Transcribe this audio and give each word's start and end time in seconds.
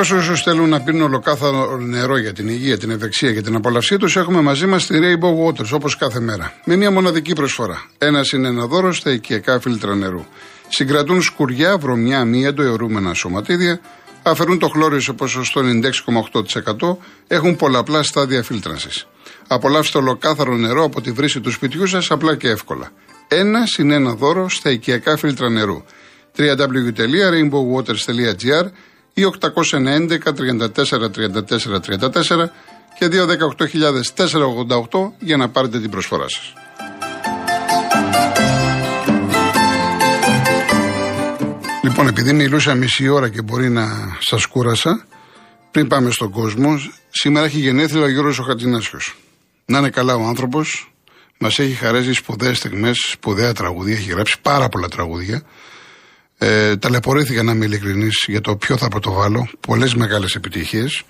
όλους 0.00 0.28
όσους 0.28 0.42
θέλουν 0.42 0.68
να 0.68 0.80
πίνουν 0.80 1.02
ολοκάθαρο 1.02 1.76
νερό 1.76 2.18
για 2.18 2.32
την 2.32 2.48
υγεία, 2.48 2.78
την 2.78 2.90
ευεξία 2.90 3.32
και 3.32 3.40
την 3.40 3.54
απολαυσή 3.54 3.96
τους, 3.96 4.16
έχουμε 4.16 4.40
μαζί 4.40 4.66
μας 4.66 4.86
τη 4.86 4.98
Rainbow 5.02 5.46
Waters 5.46 5.70
όπως 5.72 5.96
κάθε 5.96 6.20
μέρα. 6.20 6.52
Με 6.64 6.76
μια 6.76 6.90
μοναδική 6.90 7.32
προσφορά. 7.32 7.82
Ένας 7.98 8.32
είναι 8.32 8.48
ένα 8.48 8.66
δώρο 8.66 8.92
στα 8.92 9.10
οικιακά 9.10 9.60
φίλτρα 9.60 9.94
νερού. 9.94 10.24
Συγκρατούν 10.68 11.22
σκουριά, 11.22 11.78
βρωμιά, 11.78 12.24
μη 12.24 12.44
αιωρούμενα 12.44 13.14
σωματίδια, 13.14 13.80
αφαιρούν 14.22 14.58
το 14.58 14.68
χλώριο 14.68 15.00
σε 15.00 15.12
ποσοστό 15.12 15.62
96,8%, 16.80 16.96
έχουν 17.26 17.56
πολλαπλά 17.56 18.02
στάδια 18.02 18.42
φίλτρανση. 18.42 19.06
Απολαύστε 19.46 19.98
ολοκάθαρο 19.98 20.56
νερό 20.56 20.84
από 20.84 21.00
τη 21.00 21.10
βρύση 21.10 21.40
του 21.40 21.50
σπιτιού 21.50 21.86
σας 21.86 22.10
απλά 22.10 22.36
και 22.36 22.48
εύκολα. 22.48 22.90
Ένας 23.28 23.78
είναι 23.78 23.94
ένα 23.94 24.14
δώρο 24.14 24.48
στα 24.48 24.70
οικιακά 24.70 25.16
φίλτρα 25.16 25.50
νερού. 25.50 25.82
www.rainbowwaters.gr 26.36 28.66
ή 29.14 29.22
811 29.40 30.18
34 30.38 31.10
34 31.10 31.80
34 31.80 32.48
και 32.98 33.08
218.488 34.90 35.12
για 35.18 35.36
να 35.36 35.48
πάρετε 35.48 35.80
την 35.80 35.90
προσφορά 35.90 36.28
σας. 36.28 36.52
Λοιπόν, 41.82 42.06
επειδή 42.06 42.32
μιλούσα 42.32 42.74
μισή 42.74 43.08
ώρα 43.08 43.28
και 43.28 43.42
μπορεί 43.42 43.70
να 43.70 44.16
σας 44.20 44.46
κούρασα, 44.46 45.06
πριν 45.70 45.86
πάμε 45.86 46.10
στον 46.10 46.30
κόσμο, 46.30 46.80
σήμερα 47.08 47.46
έχει 47.46 47.58
γενέθλια 47.58 48.04
ο 48.04 48.08
Γιώργος 48.08 48.38
ο 48.38 48.42
Χατζηνάσιος. 48.42 49.16
Να 49.64 49.78
είναι 49.78 49.90
καλά 49.90 50.14
ο 50.14 50.22
άνθρωπος, 50.22 50.92
μας 51.38 51.58
έχει 51.58 51.72
χαρέσει 51.72 52.12
σπουδαίες 52.12 52.56
στιγμές, 52.56 52.96
σπουδαία 53.10 53.52
τραγούδια, 53.52 53.94
έχει 53.94 54.10
γράψει 54.10 54.36
πάρα 54.42 54.68
πολλά 54.68 54.88
τραγούδια. 54.88 55.42
Ε, 56.42 56.76
ταλαιπωρήθηκα 56.76 57.42
να 57.42 57.52
είμαι 57.52 57.64
ειλικρινής 57.64 58.24
για 58.26 58.40
το 58.40 58.56
ποιο 58.56 58.76
θα 58.76 58.88
πρωτοβάλω. 58.88 59.48
Πολλές 59.60 59.94
μεγάλες 59.94 60.34
επιτυχίες. 60.34 61.02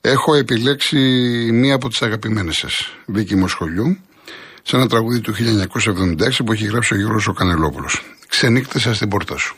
Έχω 0.00 0.34
επιλέξει 0.34 0.98
μία 1.52 1.74
από 1.74 1.88
τις 1.88 2.02
αγαπημένες 2.02 2.56
σας, 2.56 2.92
Βίκη 3.06 3.36
Μοσχολιού, 3.36 3.98
σε 4.62 4.76
ένα 4.76 4.88
τραγούδι 4.88 5.20
του 5.20 5.32
1976 5.32 6.44
που 6.44 6.52
έχει 6.52 6.64
γράψει 6.66 6.94
ο 6.94 6.96
Γιώργος 6.96 7.26
ο 7.26 7.32
Κανελόπουλος. 7.32 8.02
Ξενύκτησα 8.28 8.94
στην 8.94 9.08
πόρτα 9.08 9.36
σου. 9.36 9.56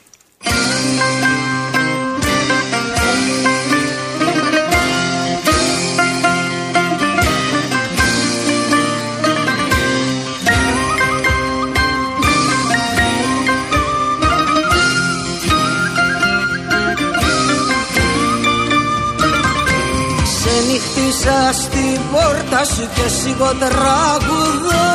Στην 21.62 22.00
πόρτα 22.12 22.60
σου 22.72 22.84
και 22.96 23.06
σιγό 23.18 23.50
τραγουδό 23.62 24.90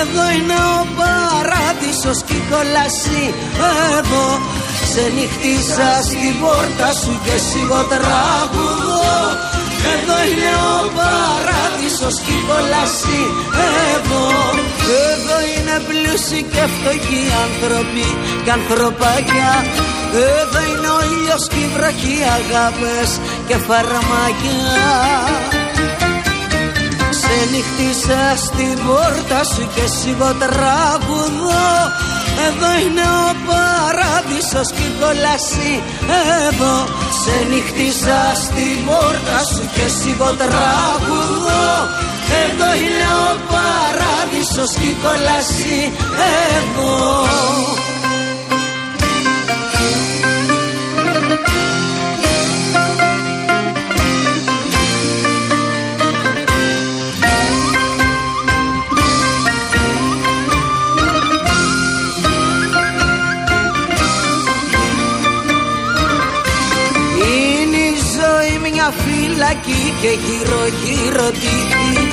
Εδώ 0.00 0.24
είναι 0.36 0.58
ο 0.78 0.80
παράδεισος 0.98 2.18
και 2.26 2.36
η 2.40 2.42
κόλαση. 2.50 3.22
Εδώ 3.96 4.26
Ξενυχτήσα 4.84 5.90
στην 6.08 6.32
πόρτα 6.42 6.88
σου 7.00 7.12
και 7.24 7.36
σιγό 7.48 7.80
τραγουδό 7.92 9.14
Εδώ 9.94 10.16
είναι 10.28 10.52
ο 10.72 10.78
παράδεισος 10.98 12.16
και 12.24 12.32
η 12.38 12.42
κόλαση. 12.48 13.20
Εδώ 13.92 14.24
Εδώ 15.10 15.36
είναι 15.52 15.76
πλούσιοι 15.88 16.40
και 16.52 16.64
φτωχοί 16.74 17.22
άνθρωποι 17.46 18.08
και 18.44 18.52
ανθρωπάκια. 18.58 19.52
Εδώ 20.38 20.60
είναι 20.70 20.90
ο 20.98 21.00
ήλιος 21.12 21.42
και 21.50 21.60
η 21.66 21.68
βροχή 21.74 22.18
αγάπες 22.38 23.10
και 23.48 23.56
φαρμάκια 23.66 24.86
Ξενυχτήσα 27.30 28.22
στην 28.46 28.76
πόρτα 28.86 29.40
σου 29.52 29.64
και 29.74 29.86
σιγό 29.98 30.30
τραγουδό 30.42 31.68
Εδώ 32.46 32.70
είναι 32.84 33.06
ο 33.24 33.28
παράδεισος 33.48 34.68
και 34.76 34.84
η 34.90 34.92
κόλαση. 35.00 35.72
Εδώ 36.48 36.74
Ξενυχτήσα 37.14 38.20
στην 38.44 38.76
πόρτα 38.86 39.38
σου 39.52 39.64
και 39.74 39.86
σιγό 39.98 40.30
τραγουδό 40.40 41.68
Εδώ 42.44 42.68
είναι 42.84 43.08
ο 43.26 43.30
παράδεισος 43.52 44.70
και 44.80 44.88
η 44.94 44.96
κόλαση. 45.04 45.78
Εδώ 46.56 46.94
φυλακή 69.00 69.94
και 70.00 70.12
γύρω 70.24 70.62
γύρω 70.82 71.30
τύχη 71.30 72.08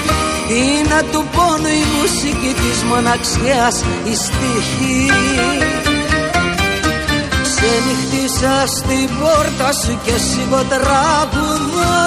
είναι 0.49 1.01
του 1.11 1.25
πόνου 1.35 1.71
η 1.81 1.85
μουσική 1.95 2.53
της 2.61 2.83
μοναξιάς 2.89 3.75
η 4.11 4.15
στίχη. 4.15 5.09
Ξενυχτήσα 7.47 8.55
στην 8.77 9.09
πόρτα 9.19 9.69
σου 9.81 9.99
και 10.05 10.15
σιγό 10.27 10.61
τραγουδό 10.73 11.99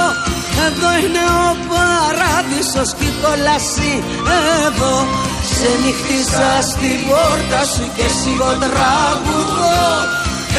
Εδώ 0.67 0.91
είναι 1.03 1.25
ο 1.47 1.51
παράδεισος 1.71 2.91
και 2.99 3.05
η 3.05 3.15
κόλαση 3.23 3.93
εδώ 4.67 4.95
Ξενυχτήσα 5.51 6.51
στην 6.71 6.99
πόρτα 7.09 7.61
σου 7.73 7.87
και 7.97 8.07
σιγό 8.21 8.51
τραγουδό 8.63 9.87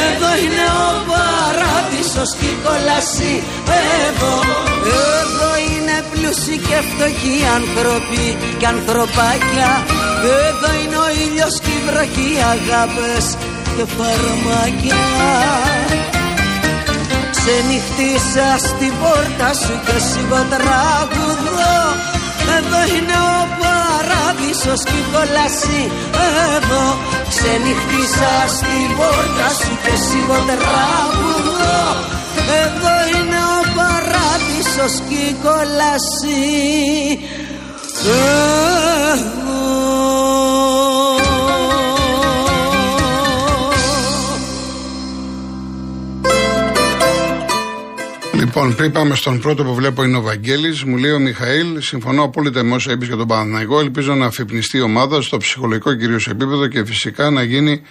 εδώ 0.06 0.30
είναι 0.44 0.66
ο 0.84 0.88
παράδεισος 1.10 2.30
και 2.38 2.48
η 2.54 2.56
κόλαση. 2.64 3.32
Εδώ, 4.06 4.34
εδώ 5.20 5.50
είναι 5.70 5.96
πλούσιοι 6.10 6.56
και 6.66 6.78
φτωχοί 6.88 7.38
άνθρωποι 7.58 8.24
και 8.58 8.66
ανθρωπάκια. 8.74 9.70
Εδώ 10.48 10.70
είναι 10.80 10.98
ο 11.06 11.08
ήλιος 11.24 11.54
και 11.64 11.72
η 11.78 11.82
βροχή 11.88 12.30
αγάπες 12.54 13.24
και 13.74 13.84
φαρμάκια. 13.96 15.02
Ξενυχτήσα 17.34 18.48
στην 18.68 18.92
πόρτα 19.00 19.50
σου 19.62 19.74
και 19.86 19.98
σιγό 20.08 20.40
τραγουδό 20.52 21.76
Εδώ 22.56 22.80
είναι 22.96 23.16
ο 23.32 23.59
παράδεισος 24.50 24.82
και 24.84 24.98
η 24.98 25.04
κόλαση 25.12 25.80
Εδώ 26.54 26.84
Ξενυχτήσα 27.28 28.32
στην 28.56 28.88
πόρτα 28.96 29.48
σου 29.60 29.72
και 29.84 29.94
σιγό 30.06 30.38
τραγουδό 30.48 31.82
Εδώ 32.62 32.94
είναι 33.14 33.40
ο 33.58 33.62
παράδεισος 33.76 34.94
και 35.08 35.14
η 35.14 35.36
κόλαση 35.44 36.40
Λοιπόν, 48.50 48.74
πριν 48.74 48.92
πάμε 48.92 49.14
στον 49.14 49.40
πρώτο 49.40 49.64
που 49.64 49.74
βλέπω 49.74 50.04
είναι 50.04 50.16
ο 50.16 50.20
Βαγγέλης, 50.20 50.84
μου 50.84 50.96
λέει 50.96 51.10
ο 51.10 51.18
Μιχαήλ, 51.18 51.82
συμφωνώ 51.82 52.22
απόλυτα 52.22 52.62
με 52.62 52.74
όσα 52.74 52.92
είπες 52.92 53.06
για 53.06 53.16
τον 53.16 53.26
Παναθηναϊκό. 53.26 53.80
Ελπίζω 53.80 54.14
να 54.14 54.26
αφυπνιστεί 54.26 54.76
η 54.76 54.80
ομάδα 54.80 55.22
στο 55.22 55.36
ψυχολογικό 55.36 55.94
κυρίως 55.94 56.28
επίπεδο 56.28 56.66
και 56.66 56.84
φυσικά 56.84 57.30
να 57.30 57.42
γίνει 57.42 57.82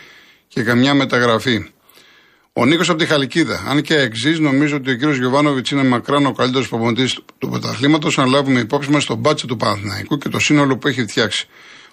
και 0.48 0.64
καμιά 0.64 0.94
μεταγραφή. 0.94 1.70
Ο 2.54 2.66
Νίκος 2.66 2.90
από 2.90 2.98
τη 2.98 3.06
Χαλκίδα. 3.06 3.64
Αν 3.68 3.82
και 3.82 3.96
εξής, 3.96 4.40
νομίζω 4.40 4.76
ότι 4.76 4.92
ο 4.92 4.96
κύριος 4.96 5.18
Γιωβάνοβιτς 5.18 5.72
είναι 5.72 5.84
μακράν 5.84 6.26
ο 6.26 6.32
καλύτερος 6.32 6.68
προπονητής 6.68 7.20
του 7.38 7.50
πρωταθλήματος, 7.50 8.18
αν 8.18 8.30
λάβουμε 8.30 8.60
υπόψη 8.60 8.90
μας 8.90 9.06
τον 9.06 9.18
μπάτσο 9.18 9.48
του 9.48 9.58
Παναθηναϊκού 9.58 10.18
και 10.18 10.30
το 10.30 10.40
σύνολο 10.40 10.78
που 10.78 10.88
έχει 10.88 11.02
φτιάξει. 11.02 11.48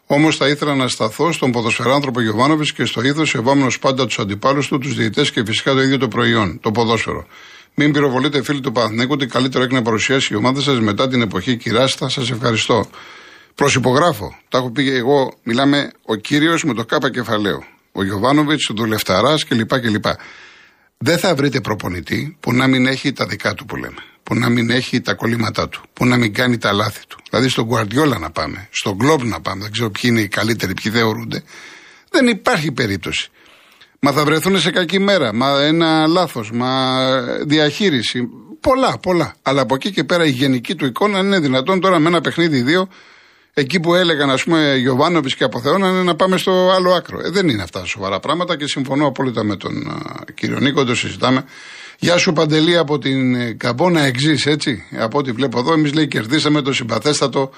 Όμως 0.06 0.36
θα 0.36 0.48
ήθελα 0.48 0.74
να 0.74 0.88
σταθώ 0.88 1.32
στον 1.32 1.50
ποδοσφαιράνθρωπο 1.50 2.20
Γιωβάνοβιτς 2.20 2.72
και 2.72 2.84
στο 2.84 3.02
ήθο 3.02 3.24
σεβόμενο 3.24 3.70
πάντα 3.80 4.06
τους 4.06 4.18
αντιπάλους 4.18 4.68
του, 4.68 4.78
τους 4.78 4.94
διαιτέ 4.94 5.22
και 5.22 5.44
φυσικά 5.44 5.72
το 5.72 5.82
ίδιο 5.82 5.98
το 5.98 6.08
προϊόν, 6.08 6.60
το 6.60 6.70
ποδόσφαιρο. 6.70 7.26
Μην 7.78 7.92
πυροβολείτε 7.92 8.42
φίλοι 8.42 8.60
του 8.60 8.72
Παναθηναϊκού 8.72 9.12
ότι 9.12 9.26
καλύτερο 9.26 9.64
έχει 9.64 9.74
να 9.74 9.82
παρουσιάσει 9.82 10.32
η 10.32 10.36
ομάδα 10.36 10.60
σας 10.60 10.80
μετά 10.80 11.08
την 11.08 11.22
εποχή 11.22 11.56
κυράστα. 11.56 12.08
Σας 12.08 12.30
ευχαριστώ. 12.30 12.88
Προσυπογράφω. 13.54 14.38
Τα 14.48 14.58
έχω 14.58 14.70
πει 14.70 14.90
εγώ. 14.90 15.34
Μιλάμε 15.42 15.92
ο 16.02 16.14
κύριος 16.14 16.64
με 16.64 16.74
το 16.74 16.84
κάπα 16.84 17.10
κεφαλαίο. 17.10 17.64
Ο 17.92 18.04
Γιωβάνοβιτς, 18.04 18.68
ο 18.68 18.74
Δουλευταράς 18.74 19.44
κλπ. 19.44 19.80
κλπ. 19.80 20.04
Δεν 20.98 21.18
θα 21.18 21.34
βρείτε 21.34 21.60
προπονητή 21.60 22.36
που 22.40 22.52
να 22.52 22.66
μην 22.66 22.86
έχει 22.86 23.12
τα 23.12 23.26
δικά 23.26 23.54
του 23.54 23.64
που 23.64 23.76
λέμε. 23.76 24.02
Που 24.22 24.34
να 24.34 24.48
μην 24.48 24.70
έχει 24.70 25.00
τα 25.00 25.14
κολλήματά 25.14 25.68
του. 25.68 25.82
Που 25.92 26.06
να 26.06 26.16
μην 26.16 26.34
κάνει 26.34 26.58
τα 26.58 26.72
λάθη 26.72 27.06
του. 27.08 27.18
Δηλαδή 27.30 27.48
στον 27.48 27.64
Γκουαρδιόλα 27.64 28.18
να 28.18 28.30
πάμε. 28.30 28.68
Στον 28.70 28.94
Γκλόμπ 28.94 29.22
να 29.22 29.40
πάμε. 29.40 29.62
Δεν 29.62 29.72
ξέρω 29.72 29.90
ποιοι 29.90 30.10
είναι 30.12 30.20
οι 30.20 30.28
καλύτεροι, 30.28 30.74
ποιοι 30.74 30.92
θεωρούνται. 30.92 31.42
Δεν 32.10 32.26
υπάρχει 32.26 32.72
περίπτωση. 32.72 33.30
Μα 34.00 34.12
θα 34.12 34.24
βρεθούν 34.24 34.58
σε 34.58 34.70
κακή 34.70 34.98
μέρα. 34.98 35.34
Μα 35.34 35.62
ένα 35.62 36.06
λάθος. 36.06 36.50
Μα 36.52 37.00
διαχείριση. 37.44 38.28
Πολλά, 38.60 38.98
πολλά. 38.98 39.34
Αλλά 39.42 39.60
από 39.60 39.74
εκεί 39.74 39.90
και 39.90 40.04
πέρα 40.04 40.24
η 40.24 40.30
γενική 40.30 40.74
του 40.74 40.86
εικόνα 40.86 41.18
είναι 41.18 41.38
δυνατόν 41.38 41.80
τώρα 41.80 41.98
με 41.98 42.08
ένα 42.08 42.20
παιχνίδι 42.20 42.62
δύο. 42.62 42.88
Εκεί 43.58 43.80
που 43.80 43.94
έλεγαν, 43.94 44.30
ας 44.30 44.44
πούμε, 44.44 44.76
Γιωβάνοβιτς 44.76 45.34
και 45.34 45.44
αποθεώνανε 45.44 46.02
να 46.02 46.14
πάμε 46.14 46.36
στο 46.36 46.70
άλλο 46.76 46.92
άκρο. 46.92 47.20
Ε, 47.24 47.30
δεν 47.30 47.48
είναι 47.48 47.62
αυτά 47.62 47.84
σοβαρά 47.84 48.20
πράγματα 48.20 48.56
και 48.56 48.66
συμφωνώ 48.66 49.06
απόλυτα 49.06 49.44
με 49.44 49.56
τον 49.56 49.72
κύριο 50.34 50.58
Νίκο, 50.58 50.84
το 50.84 50.94
συζητάμε. 50.94 51.44
Γεια 51.98 52.16
σου 52.16 52.32
Παντελή 52.32 52.76
από 52.76 52.98
την 52.98 53.34
ε, 53.34 53.52
Καμπόνα 53.52 54.00
Εξής, 54.00 54.46
έτσι. 54.46 54.82
Από 54.98 55.18
ό,τι 55.18 55.32
βλέπω 55.32 55.58
εδώ, 55.58 55.72
εμείς 55.72 55.94
λέει 55.94 56.08
κερδίσαμε 56.08 56.62
το 56.62 56.72
συμπαθέστατο 56.72 57.50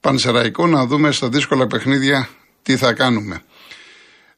Πανσεραϊκό 0.00 0.66
να 0.66 0.86
δούμε 0.86 1.10
στα 1.10 1.28
δύσκολα 1.28 1.66
παιχνίδια 1.66 2.28
τι 2.62 2.76
θα 2.76 2.92
κάνουμε. 2.92 3.42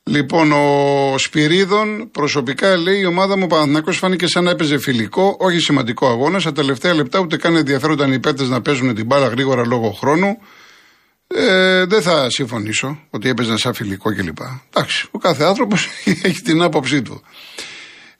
Λοιπόν, 0.04 0.52
ο 0.52 1.14
Σπυρίδων 1.18 2.10
προσωπικά 2.10 2.76
λέει 2.76 2.98
η 2.98 3.04
ομάδα 3.04 3.36
μου 3.36 3.46
Παναθυνακό 3.46 3.92
φάνηκε 3.92 4.26
σαν 4.26 4.44
να 4.44 4.50
έπαιζε 4.50 4.78
φιλικό, 4.78 5.36
όχι 5.38 5.58
σημαντικό 5.58 6.08
αγώνα. 6.08 6.38
Στα 6.40 6.52
τελευταία 6.52 6.94
λεπτά 6.94 7.18
ούτε 7.18 7.36
καν 7.36 7.56
ενδιαφέρονταν 7.56 8.12
οι 8.12 8.20
παίκτες 8.20 8.48
να 8.48 8.62
παίζουν 8.62 8.94
την 8.94 9.06
μπάλα 9.06 9.26
γρήγορα 9.26 9.66
λόγω 9.66 9.90
χρόνου. 9.90 10.38
Ε, 11.26 11.84
δεν 11.84 12.02
θα 12.02 12.30
συμφωνήσω 12.30 12.98
ότι 13.10 13.28
έπαιζε 13.28 13.56
σαν 13.56 13.74
φιλικό 13.74 14.14
κλπ. 14.14 14.38
Εντάξει, 14.70 15.08
ο 15.10 15.18
κάθε 15.18 15.44
άνθρωπος 15.44 15.88
έχει 16.22 16.40
την 16.42 16.62
άποψή 16.62 17.02
του. 17.02 17.22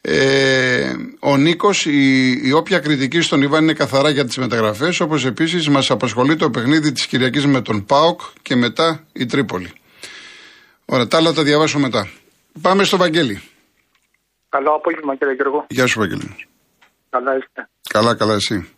Ε, 0.01 0.93
ο 1.21 1.37
Νίκος, 1.37 1.87
η, 1.87 2.31
η 2.45 2.53
όποια 2.53 2.79
κριτική 2.79 3.21
στον 3.21 3.43
Ιβάν 3.43 3.63
είναι 3.63 3.73
καθαρά 3.73 4.11
για 4.11 4.25
τις 4.25 4.37
μεταγραφές, 4.37 5.01
όπως 5.01 5.25
επίσης 5.25 5.69
μας 5.69 5.91
απασχολεί 5.91 6.37
το 6.37 6.51
παιχνίδι 6.51 6.93
της 6.93 7.07
Κυριακής 7.07 7.47
με 7.47 7.61
τον 7.61 7.85
Πάοκ 7.85 8.21
και 8.43 8.57
μετά 8.57 9.07
η 9.13 9.27
Τρίπολη. 9.27 9.73
Ωραία, 10.85 11.07
τα 11.07 11.17
άλλα 11.17 11.33
τα 11.33 11.43
διαβάσω 11.43 11.79
μετά. 11.79 12.09
Πάμε 12.63 12.85
στο 12.85 12.97
Βαγγέλη. 12.97 13.43
Καλό 14.49 14.71
απόγευμα 14.71 15.17
κύριε 15.17 15.35
Γιώργο. 15.35 15.67
Γεια 15.69 15.87
σου 15.87 15.99
Βαγγέλη. 15.99 16.47
Καλά 17.11 17.37
είστε. 17.37 17.69
Καλά, 17.89 18.15
καλά 18.15 18.35
εσύ. 18.35 18.75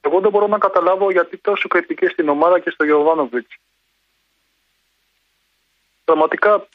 Εγώ 0.00 0.20
δεν 0.20 0.30
μπορώ 0.30 0.46
να 0.46 0.58
καταλάβω 0.58 1.10
γιατί 1.10 1.36
τόσο 1.38 1.68
κριτική 1.68 2.06
στην 2.06 2.28
ομάδα 2.28 2.58
και 2.60 2.70
στο 2.70 2.84
Γιωβάνοβιτς. 2.84 3.56
Πραγματικά, 6.04 6.66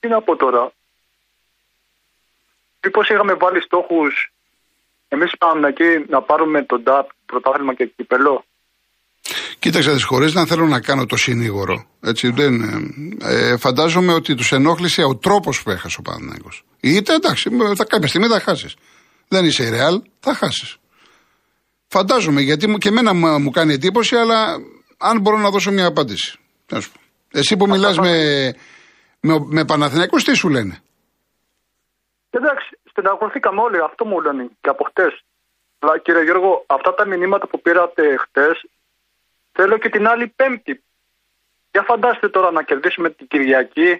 τι 0.00 0.08
να 0.08 0.22
πω 0.22 0.36
τώρα. 0.36 0.72
Μήπως 2.82 3.08
είχαμε 3.08 3.34
βάλει 3.34 3.62
στόχους 3.62 4.30
εμείς 5.08 5.32
οι 5.32 6.04
να 6.08 6.22
πάρουμε 6.22 6.62
τον 6.62 6.82
ΤΑΠ, 6.82 7.08
πρωτάθλημα 7.26 7.74
και 7.74 7.86
κυπελό. 7.86 8.44
Κοίταξε 9.58 9.94
τι 9.94 10.02
χωρίς 10.02 10.34
να 10.34 10.46
θέλω 10.46 10.66
να 10.66 10.80
κάνω 10.80 11.06
το 11.06 11.16
συνήγορο. 11.16 11.86
Έτσι, 12.00 12.30
δεν, 12.30 12.62
ε, 13.22 13.56
φαντάζομαι 13.56 14.12
ότι 14.12 14.34
τους 14.34 14.52
ενόχλησε 14.52 15.02
ο 15.02 15.16
τρόπος 15.16 15.62
που 15.62 15.70
έχασε 15.70 15.96
ο 15.98 16.02
Παναγιώ. 16.02 16.50
Είτε 16.80 17.14
εντάξει, 17.14 17.50
θα, 17.76 17.84
κάποια 17.84 18.08
στιγμή 18.08 18.26
θα 18.26 18.40
χάσεις. 18.40 18.76
Δεν 19.28 19.44
είσαι 19.44 19.62
η 19.62 19.70
Ρεάλ, 19.70 20.02
θα 20.20 20.34
χάσεις. 20.34 20.76
Φαντάζομαι, 21.86 22.40
γιατί 22.40 22.74
και 22.78 22.88
εμένα 22.88 23.14
μου 23.38 23.50
κάνει 23.50 23.72
εντύπωση, 23.72 24.16
αλλά 24.16 24.56
αν 24.98 25.20
μπορώ 25.20 25.38
να 25.38 25.50
δώσω 25.50 25.70
μια 25.70 25.86
απάντηση. 25.86 26.38
Εσύ 27.32 27.56
που 27.56 27.66
μιλάς 27.66 27.98
με, 27.98 28.14
με, 29.20 29.34
με 29.46 29.64
Παναθηναϊκούς, 29.64 30.24
τι 30.24 30.34
σου 30.34 30.48
λένε; 30.48 30.80
Εντάξει, 32.30 32.78
στεναχωρηθήκαμε 32.90 33.60
όλοι, 33.60 33.78
αυτό 33.90 34.04
μου 34.04 34.20
λένε 34.20 34.48
και 34.60 34.68
από 34.68 34.84
χτες. 34.84 35.24
Αλλά 35.78 35.98
κύριε 35.98 36.22
Γιώργο, 36.22 36.64
αυτά 36.66 36.94
τα 36.94 37.06
μηνύματα 37.06 37.46
που 37.48 37.60
πήρατε 37.60 38.02
χτες, 38.24 38.56
θέλω 39.56 39.74
και 39.82 39.88
την 39.88 40.04
άλλη 40.12 40.26
Πέμπτη. 40.38 40.74
Για 41.72 41.82
φαντάστε 41.88 42.28
τώρα 42.36 42.50
να 42.58 42.62
κερδίσουμε 42.68 43.08
την 43.10 43.26
Κυριακή, 43.32 43.90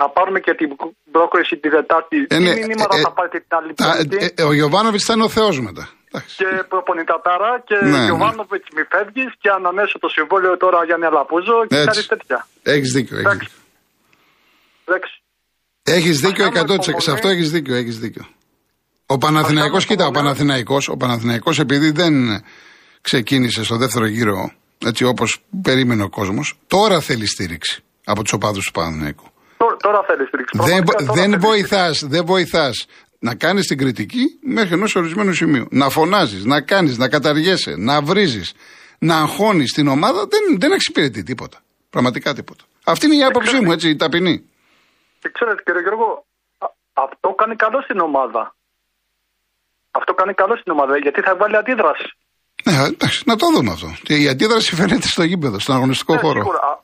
να 0.00 0.06
πάρουμε 0.16 0.40
και 0.46 0.54
την 0.60 0.68
πρόκριση 1.14 1.54
τη 1.62 1.68
Δετάρτη. 1.68 2.18
Ε, 2.28 2.36
Τι 2.36 2.42
ναι, 2.42 2.52
μηνύματα 2.52 2.96
ε, 2.96 3.00
θα 3.06 3.12
πάρετε 3.16 3.38
την 3.44 3.52
άλλη 3.58 3.72
Πέμπτη; 3.78 4.16
Ε, 4.40 4.42
ο 4.50 4.52
Γιωβάνοβιτς 4.58 5.04
θα 5.04 5.12
είναι 5.14 5.24
ο 5.30 5.32
Θεός 5.38 5.60
μετά. 5.68 5.84
Και 6.38 6.48
προπονητατάρα 6.68 7.50
και 7.68 7.76
ναι, 7.82 7.90
ναι. 7.90 8.04
Γιωβάνοβιτς 8.04 8.68
μη 8.76 8.82
φεύγεις 8.92 9.30
και 9.42 9.48
ανανέσω 9.58 9.98
το 9.98 10.08
συμβόλαιο 10.08 10.56
τώρα 10.56 10.84
για 10.84 10.96
Λαπούζο 11.16 11.66
και 11.68 11.76
κάτι 11.84 12.06
τέτοια. 12.06 12.46
Έχεις 12.62 12.92
δίκιο. 12.92 13.18
Εντάξει. 13.18 13.52
Έχεις 15.82 16.20
δίκιο 16.20 16.46
100%. 16.46 16.78
Σε 16.96 17.10
αυτό 17.10 17.28
έχεις 17.28 17.50
δίκιο, 17.50 17.74
έχεις 17.74 17.98
δίκιο. 17.98 18.24
Ο 19.06 19.18
Παναθηναϊκός, 19.18 19.86
κοίτα, 19.86 20.06
ο 20.06 20.10
Παναθηναϊκός, 20.10 20.88
ο 20.88 20.96
Παναθηναϊκός 20.96 21.58
επειδή 21.58 21.90
δεν 21.90 22.14
ξεκίνησε 23.00 23.64
στο 23.64 23.76
δεύτερο 23.76 24.06
γύρο 24.06 24.52
έτσι 24.86 25.04
όπως 25.04 25.42
περίμενε 25.62 26.02
ο 26.02 26.08
κόσμος, 26.08 26.58
τώρα 26.66 27.00
θέλει 27.00 27.26
στήριξη 27.26 27.82
από 28.04 28.22
τους 28.22 28.32
οπαδούς 28.32 28.64
του 28.64 28.72
Παναθηναϊκού. 28.72 29.24
Τώρα, 29.82 30.02
θέλει 30.06 30.26
στήριξη. 30.26 30.58
Δεν, 30.62 30.84
δεν 31.14 31.40
βοηθάς, 31.40 32.04
δεν 32.06 32.24
βοηθάς 32.24 32.86
να 33.18 33.34
κάνεις 33.34 33.66
την 33.66 33.78
κριτική 33.78 34.38
μέχρι 34.40 34.74
ενός 34.74 34.94
ορισμένου 34.94 35.32
σημείου. 35.32 35.66
Να 35.70 35.88
φωνάζεις, 35.88 36.44
να 36.44 36.60
κάνεις, 36.60 36.98
να 36.98 37.08
καταργέσαι, 37.08 37.74
να 37.78 38.02
βρίζεις, 38.02 38.54
να 38.98 39.16
αγχώνεις 39.16 39.72
την 39.72 39.88
ομάδα, 39.88 40.26
δεν, 40.26 40.58
δεν 40.58 40.72
εξυπηρετεί 40.72 41.22
τίποτα. 41.22 41.58
Πραγματικά 41.90 42.34
τίποτα. 42.34 42.64
Αυτή 42.84 43.06
είναι 43.06 43.16
η 43.16 43.24
άποψή 43.24 43.60
μου, 43.60 43.72
έτσι, 43.72 43.88
η 43.88 43.96
ταπεινή. 43.96 44.50
Και 45.20 45.30
ξέρετε 45.32 45.62
κύριε 45.64 45.80
Γιώργο, 45.80 46.24
αυτό 46.92 47.28
κάνει 47.40 47.56
καλό 47.56 47.80
στην 47.82 47.98
ομάδα. 48.00 48.54
Αυτό 49.90 50.14
κάνει 50.14 50.34
καλό 50.34 50.56
στην 50.56 50.72
ομάδα 50.72 50.96
γιατί 50.96 51.20
θα 51.20 51.36
βάλει 51.36 51.56
αντίδραση. 51.56 52.16
Ναι, 52.64 52.74
εντάξει, 52.86 53.22
να 53.26 53.36
το 53.36 53.46
δούμε 53.54 53.70
αυτό. 53.72 53.88
Και 54.02 54.14
η 54.14 54.28
αντίδραση 54.28 54.74
φαίνεται 54.74 55.06
στο 55.06 55.22
γήπεδο, 55.22 55.58
στον 55.58 55.74
αγωνιστικό 55.76 56.14
ναι, 56.14 56.20
χώρο. 56.20 56.40
Σίγουρα. 56.40 56.80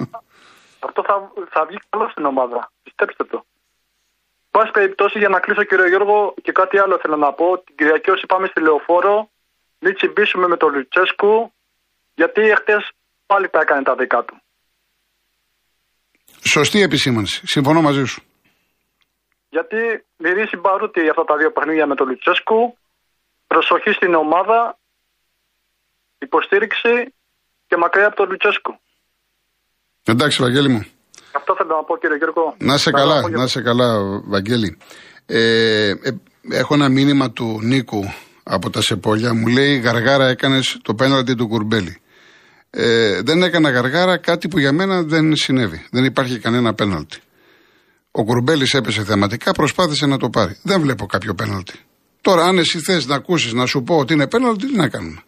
αυτό 0.78 1.02
θα, 1.08 1.32
θα 1.50 1.64
βγει 1.69 1.78
καλό 1.90 2.08
στην 2.10 2.25
ομάδα. 2.25 2.72
Πιστέψτε 2.82 3.25
το. 3.25 3.44
Πάση 4.50 4.70
περιπτώσει, 4.70 5.19
για 5.19 5.28
να 5.28 5.38
κλείσω, 5.40 5.64
κύριε 5.64 5.88
Γιώργο, 5.88 6.34
και 6.42 6.52
κάτι 6.52 6.78
άλλο 6.78 6.98
θέλω 7.02 7.16
να 7.16 7.32
πω. 7.32 7.62
Την 7.64 7.76
Κυριακή, 7.76 8.10
όσοι 8.10 8.26
πάμε 8.26 8.46
στη 8.46 8.60
λεωφόρο, 8.60 9.30
μην 9.78 9.94
τσιμπήσουμε 9.94 10.46
με 10.48 10.56
τον 10.56 10.75
Λουτσέσκου, 10.75 11.52
γιατί 12.14 12.40
εχθές 12.40 12.90
πάλι 13.26 13.48
τα 13.48 13.60
έκανε 13.60 13.82
τα 13.82 13.94
δικά 13.94 14.25
του. 14.25 14.36
Σωστή 16.42 16.82
επισήμανση. 16.82 17.46
Συμφωνώ 17.46 17.80
μαζί 17.80 18.04
σου. 18.04 18.22
Γιατί 19.48 20.04
μυρίζει 20.16 20.56
μπαρούτι 20.56 21.08
αυτά 21.08 21.25
τα 21.25 21.36
δύο 21.36 21.50
παιχνίδια 21.52 21.86
με 21.86 21.94
τον 21.94 22.08
Λουτσέσκου. 22.08 22.76
Προσοχή 23.46 23.92
στην 23.92 24.14
ομάδα, 24.14 24.77
υποστήριξη 26.19 26.93
και 27.67 27.76
μακριά 27.76 28.06
από 28.06 28.17
τον 28.17 28.29
Λουτσέσκου. 28.31 28.73
Εντάξει, 30.04 30.42
Βαγγέλη 30.42 30.69
μου. 30.69 30.83
Αυτό 31.33 31.54
θέλω 31.57 31.75
να 31.76 31.85
πω, 31.85 31.99
κύριε 31.99 32.16
Γιώργο. 32.16 32.54
Να 32.59 32.76
σε 32.76 32.90
καλά, 32.90 33.28
να 33.28 33.47
σε 33.47 33.62
καλά, 33.62 33.88
Βαγγέλη. 34.25 34.78
Ε, 35.26 35.88
ε, 35.88 36.11
έχω 36.50 36.75
ένα 36.75 36.88
μήνυμα 36.88 37.31
του 37.31 37.59
Νίκου 37.62 38.04
από 38.42 38.71
τα 38.71 38.83
Σεπόλια. 38.83 39.35
Μου 39.35 39.47
λέει: 39.47 39.78
Γαργάρα 39.78 40.26
έκανες 40.28 40.78
το 40.83 40.95
πέναλτι 40.95 41.35
του 41.35 41.49
Κουρμπέλη. 41.49 42.00
Ε, 42.71 43.21
δεν 43.23 43.42
έκανα 43.42 43.71
γαργάρα 43.71 44.16
κάτι 44.16 44.49
που 44.49 44.59
για 44.59 44.73
μένα 44.73 45.02
δεν 45.02 45.37
συνέβη. 45.37 45.87
Δεν 45.90 46.04
υπάρχει 46.04 46.38
κανένα 46.38 46.75
πέναλτι. 46.75 47.19
Ο 48.11 48.25
Κουρμπέλης 48.25 48.75
έπεσε 48.75 49.04
θεματικά, 49.04 49.52
προσπάθησε 49.52 50.07
να 50.07 50.19
το 50.19 50.31
πάρει. 50.31 50.59
Δεν 50.62 50.81
βλέπω 50.81 51.07
κάποιο 51.07 51.35
πέναλτι. 51.35 51.75
Τώρα, 52.21 52.45
αν 52.45 52.59
εσύ 52.59 52.78
θες 52.78 53.07
να 53.07 53.14
ακούσεις 53.14 53.52
να 53.52 53.66
σου 53.66 53.83
πω 53.83 53.97
ότι 53.97 54.12
είναι 54.12 54.28
πέναλτι, 54.28 54.66
τι 54.66 54.76
να 54.76 54.88
κάνουμε. 54.88 55.23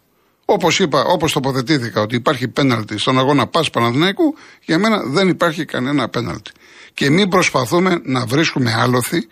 Όπως 0.53 0.79
είπα, 0.79 1.03
όπως 1.03 1.31
τοποθετήθηκα 1.31 2.01
ότι 2.01 2.15
υπάρχει 2.15 2.47
πέναλτι 2.47 2.97
στον 2.97 3.19
αγώνα 3.19 3.47
Πα 3.47 3.65
Παναθηναϊκού, 3.71 4.35
για 4.65 4.77
μένα 4.77 5.03
δεν 5.03 5.27
υπάρχει 5.27 5.65
κανένα 5.65 6.09
πέναλτι. 6.09 6.51
Και 6.93 7.09
μην 7.09 7.29
προσπαθούμε 7.29 8.01
να 8.03 8.25
βρίσκουμε 8.25 8.73
άλοθη 8.73 9.27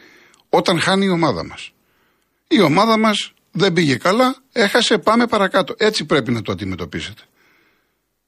όταν 0.49 0.79
χάνει 0.79 1.05
η 1.05 1.09
ομάδα 1.09 1.45
μας. 1.45 1.71
Η 2.47 2.61
ομάδα 2.61 2.97
μας 2.97 3.33
δεν 3.51 3.73
πήγε 3.73 3.95
καλά, 3.95 4.35
έχασε, 4.51 4.97
πάμε 4.97 5.27
παρακάτω. 5.27 5.73
Έτσι 5.77 6.05
πρέπει 6.05 6.31
να 6.31 6.41
το 6.41 6.51
αντιμετωπίσετε. 6.51 7.21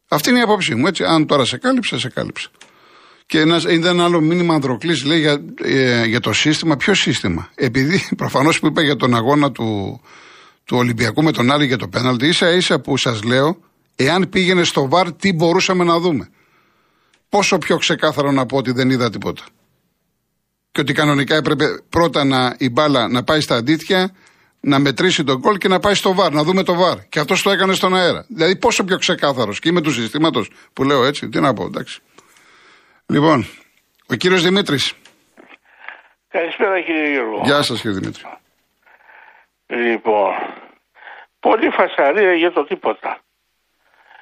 Αυτή 0.07 0.29
είναι 0.29 0.39
η 0.39 0.41
απόψη 0.41 0.75
μου. 0.75 0.87
Έτσι, 0.87 1.03
αν 1.03 1.25
τώρα 1.25 1.45
σε 1.45 1.57
κάλυψε, 1.57 1.99
σε 1.99 2.09
κάλυψε. 2.09 2.49
Και 3.25 3.39
ένα, 3.39 3.61
είδα 3.67 3.89
ένα 3.89 4.03
άλλο 4.03 4.21
μήνυμα 4.21 4.53
Ανδροκλής, 4.53 5.03
λέει 5.03 5.19
για, 5.19 5.43
ε, 5.63 6.05
για 6.05 6.19
το 6.19 6.33
σύστημα. 6.33 6.77
Ποιο 6.77 6.93
σύστημα; 6.93 7.49
Επειδή 7.55 8.07
προφανώς 8.21 8.59
που 8.59 8.67
είπα 8.67 8.81
για 8.81 8.95
τον 8.95 9.15
αγώνα 9.15 9.51
του, 9.51 10.01
του 10.71 10.77
Ολυμπιακού 10.77 11.23
με 11.23 11.31
τον 11.31 11.51
Άρη 11.51 11.65
για 11.65 11.77
το 11.77 11.87
πέναλτι, 11.87 12.27
ίσα 12.27 12.49
ίσα 12.49 12.79
που 12.79 12.97
σας 12.97 13.23
λέω, 13.23 13.57
εάν 13.95 14.29
πήγαινε 14.29 14.63
στο 14.63 14.89
βαρ, 14.89 15.13
τι 15.13 15.33
μπορούσαμε 15.33 15.83
να 15.83 15.99
δούμε. 15.99 16.29
Πόσο 17.29 17.57
πιο 17.57 17.77
ξεκάθαρο 17.77 18.31
να 18.31 18.45
πω 18.45 18.57
ότι 18.57 18.71
δεν 18.71 18.89
είδα 18.89 19.09
τίποτα. 19.09 19.43
Και 20.71 20.81
ότι 20.81 20.93
κανονικά 20.93 21.35
έπρεπε 21.35 21.65
πρώτα 21.89 22.23
να, 22.23 22.55
η 22.57 22.69
μπάλα 22.69 23.07
να 23.07 23.23
πάει 23.23 23.39
στα 23.41 23.55
αντίτια, 23.55 24.15
να 24.59 24.79
μετρήσει 24.79 25.23
τον 25.23 25.41
κόλ 25.41 25.57
και 25.57 25.67
να 25.67 25.79
πάει 25.79 25.93
στο 25.93 26.13
βαρ, 26.13 26.31
να 26.31 26.43
δούμε 26.43 26.63
το 26.63 26.73
βαρ. 26.73 27.07
Και 27.09 27.19
αυτός 27.19 27.41
το 27.41 27.49
έκανε 27.49 27.73
στον 27.73 27.95
αέρα. 27.95 28.25
Δηλαδή 28.27 28.57
πόσο 28.57 28.83
πιο 28.83 28.97
ξεκάθαρος 28.97 29.59
και 29.59 29.69
είμαι 29.69 29.81
του 29.81 29.91
συστήματος 29.91 30.49
που 30.73 30.83
λέω 30.83 31.03
έτσι. 31.03 31.29
Τι 31.29 31.39
να 31.39 31.53
πω, 31.53 31.65
εντάξει. 31.65 31.99
Λοιπόν, 33.05 33.45
ο 34.07 34.15
κύριος 34.15 34.43
Δημήτρης. 34.43 34.93
Καλησπέρα 36.27 36.81
κύριε 36.81 37.11
Γιώργο. 37.11 37.41
Γεια 37.43 37.61
σας 37.61 37.81
κύριε 37.81 37.99
Δημήτρη. 37.99 38.23
Λοιπόν, 39.67 40.31
πολύ 41.45 41.69
φασαρία 41.77 42.33
για 42.33 42.51
το 42.51 42.61
τίποτα. 42.63 43.11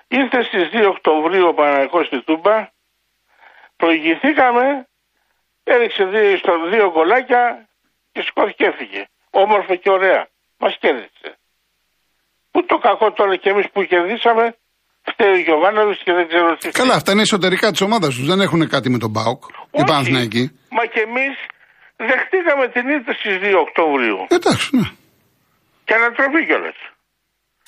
Ήρθε 0.07 0.39
στις 0.43 0.65
2 0.73 0.87
Οκτωβρίου 0.93 1.47
ο 1.47 1.53
Παναγικός 1.53 2.05
στη 2.05 2.19
Τούμπα, 2.27 2.57
προηγηθήκαμε 3.81 4.65
Έριξε 5.73 6.03
δύο, 6.13 6.37
στο 6.43 6.53
δύο 6.71 6.85
γκολάκια 6.93 7.41
και 8.13 8.21
σηκώθηκε 8.25 8.63
έφυγε. 8.71 9.01
Όμορφο 9.43 9.75
και 9.75 9.89
ωραία. 9.97 10.21
Μας 10.61 10.73
κέρδισε. 10.81 11.29
Πού 12.51 12.65
το 12.65 12.77
κακό 12.77 13.07
τώρα 13.11 13.35
και 13.35 13.49
εμείς 13.49 13.67
που 13.73 13.83
κερδίσαμε, 13.83 14.45
φταίει 15.09 15.33
ο 15.39 15.41
Γιωβάνοβιτς 15.45 16.01
και 16.05 16.13
δεν 16.13 16.27
ξέρω 16.27 16.55
τι. 16.55 16.69
Καλά, 16.69 16.93
αυτά 16.93 17.11
είναι 17.11 17.21
εσωτερικά 17.21 17.71
της 17.71 17.81
ομάδας 17.81 18.15
τους. 18.15 18.25
Δεν 18.31 18.39
έχουν 18.41 18.61
κάτι 18.69 18.89
με 18.89 18.97
τον 18.97 19.09
Μπάουκ. 19.09 19.43
Οι 19.71 19.83
Παναθηναϊκοί. 19.89 20.43
Μα 20.77 20.85
και 20.93 21.01
εμείς 21.07 21.35
δεχτήκαμε 21.95 22.65
την 22.75 22.85
ήττα 22.95 23.13
στις 23.13 23.37
2 23.41 23.59
Οκτωβρίου. 23.65 24.19
Εντάξει, 24.37 24.75
ναι. 24.77 24.87
Και 25.85 25.93
ανατροπή 25.93 26.45
κιόλας. 26.45 26.77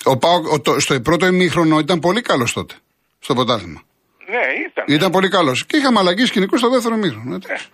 Ο 0.04 0.18
Πάοκ 0.18 0.46
ο, 0.46 0.60
το, 0.60 0.80
στο 0.80 1.00
πρώτο 1.00 1.26
ημίχρονο 1.26 1.78
ήταν 1.78 1.98
πολύ 1.98 2.20
καλός 2.20 2.52
τότε. 2.52 2.74
Στο 3.18 3.34
ποτάθλημα. 3.34 3.82
Ναι, 4.26 4.42
ήταν. 4.66 4.84
Ήταν 4.88 5.10
πολύ 5.10 5.28
καλός. 5.28 5.66
Και 5.66 5.76
είχαμε 5.76 5.98
αλλαγή 5.98 6.26
σκηνικού 6.26 6.56
στο 6.56 6.70
δεύτερο 6.70 6.94
ημίχρονο. 6.94 7.34
εντάξει. 7.34 7.68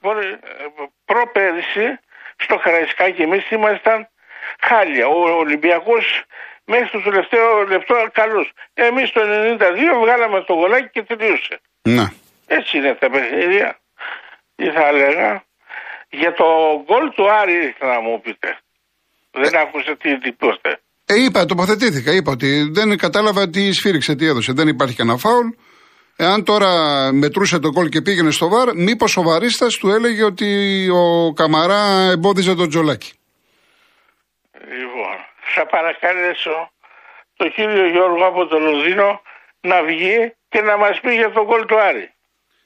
Μπορεί, 0.00 0.26
ε, 0.26 0.38
Προπέρυσι 1.04 1.98
στο 2.36 2.58
Χαραϊσκάκι 2.58 3.22
εμείς 3.22 3.50
ήμασταν 3.50 4.08
χάλια. 4.60 5.06
Ο 5.08 5.36
Ολυμπιακός 5.38 6.24
μέχρι 6.64 6.88
το 6.90 7.00
τελευταίο 7.00 7.62
λεπτό 7.68 7.94
καλός. 8.12 8.52
Εμείς 8.74 9.12
το 9.12 9.20
92 9.24 10.00
βγάλαμε 10.00 10.42
το 10.42 10.52
γολάκι 10.52 10.88
και 10.92 11.02
τελείωσε. 11.02 11.60
Ναι. 11.82 12.06
Έτσι 12.46 12.76
είναι 12.76 12.94
τα 12.94 13.10
παιχνίδια. 13.10 13.78
Τι 14.56 14.70
θα 14.70 14.86
έλεγα. 14.86 15.44
Για 16.10 16.32
το 16.32 16.44
γκολ 16.84 17.10
του 17.10 17.30
Άρη 17.30 17.52
ήθελα 17.66 17.92
να 17.94 18.00
μου 18.00 18.20
πείτε. 18.20 18.58
Δεν 19.30 19.56
άκουσα 19.56 19.96
τι 19.96 20.18
τίποτε. 20.18 20.80
Ε, 21.12 21.22
είπα, 21.24 21.46
τοποθετήθηκα. 21.46 22.12
Είπα 22.12 22.32
ότι 22.32 22.70
δεν 22.70 22.98
κατάλαβα 22.98 23.48
τι 23.48 23.72
σφύριξε, 23.72 24.14
τι 24.14 24.26
έδωσε. 24.26 24.52
Δεν 24.52 24.68
υπάρχει 24.68 24.96
κανένα 24.96 25.18
φάουλ. 25.18 25.48
Εάν 26.16 26.44
τώρα 26.44 26.70
μετρούσε 27.12 27.58
το 27.58 27.70
κόλ 27.72 27.88
και 27.88 28.00
πήγαινε 28.00 28.30
στο 28.30 28.48
βαρ, 28.48 28.74
μήπως 28.74 29.16
ο 29.16 29.22
βαρίστας 29.22 29.74
του 29.76 29.90
έλεγε 29.90 30.24
ότι 30.24 30.48
ο 30.88 31.32
Καμαρά 31.32 32.10
εμπόδιζε 32.10 32.54
τον 32.54 32.68
τζολάκι. 32.68 33.12
Λοιπόν, 34.52 35.16
θα 35.54 35.66
παρακαλέσω 35.66 36.70
τον 37.36 37.52
κύριο 37.52 37.86
Γιώργο 37.88 38.26
από 38.26 38.46
το 38.46 38.58
Λονδίνο 38.58 39.20
να 39.60 39.82
βγει 39.82 40.34
και 40.48 40.60
να 40.60 40.76
μας 40.76 41.00
πει 41.00 41.14
για 41.14 41.30
τον 41.30 41.44
γκολ 41.44 41.64
του 41.66 41.80
Άρη. 41.80 42.12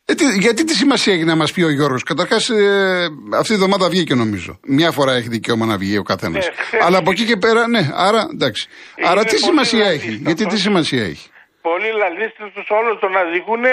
Ε, 0.07 0.15
τι- 0.15 0.39
γιατί 0.39 0.65
τι 0.65 0.75
σημασία 0.75 1.13
έχει 1.15 1.25
να 1.25 1.37
μας 1.37 1.53
πει 1.53 1.63
ο 1.63 1.71
Γιώργος; 1.71 2.03
Καταρχάς, 2.03 2.49
ε, 2.51 3.09
αυτή 3.39 3.53
η 3.53 3.55
εβδομάδα 3.55 3.89
βγήκε 3.89 4.15
νομίζω. 4.15 4.61
Μια 4.67 4.91
φορά 4.91 5.13
έχει 5.13 5.29
δικαίωμα 5.29 5.67
να 5.67 5.77
βγει 5.77 5.99
ο 5.99 6.03
καθένας. 6.03 6.47
Ναι, 6.47 6.53
χθες 6.55 6.81
Αλλά 6.85 6.99
από 6.99 7.11
βγήκε. 7.11 7.23
εκεί 7.23 7.33
και 7.33 7.39
πέρα, 7.47 7.69
ναι, 7.69 7.83
άρα 7.95 8.23
εντάξει. 8.33 8.69
Είναι 8.97 9.09
άρα 9.09 9.21
τι 9.25 9.27
πολύ 9.27 9.39
σημασία 9.49 9.79
ρεαλίστα 9.85 10.07
έχει. 10.09 10.17
Γιατί 10.17 10.43
τι 10.43 10.55
αυτό. 10.57 10.59
σημασία 10.67 11.05
έχει; 11.05 11.29
Πολλοί 11.69 11.91
λαλίστες 12.03 12.49
τους 12.55 12.67
όλο 12.79 12.97
τον 13.03 13.17
αδικούνε. 13.17 13.73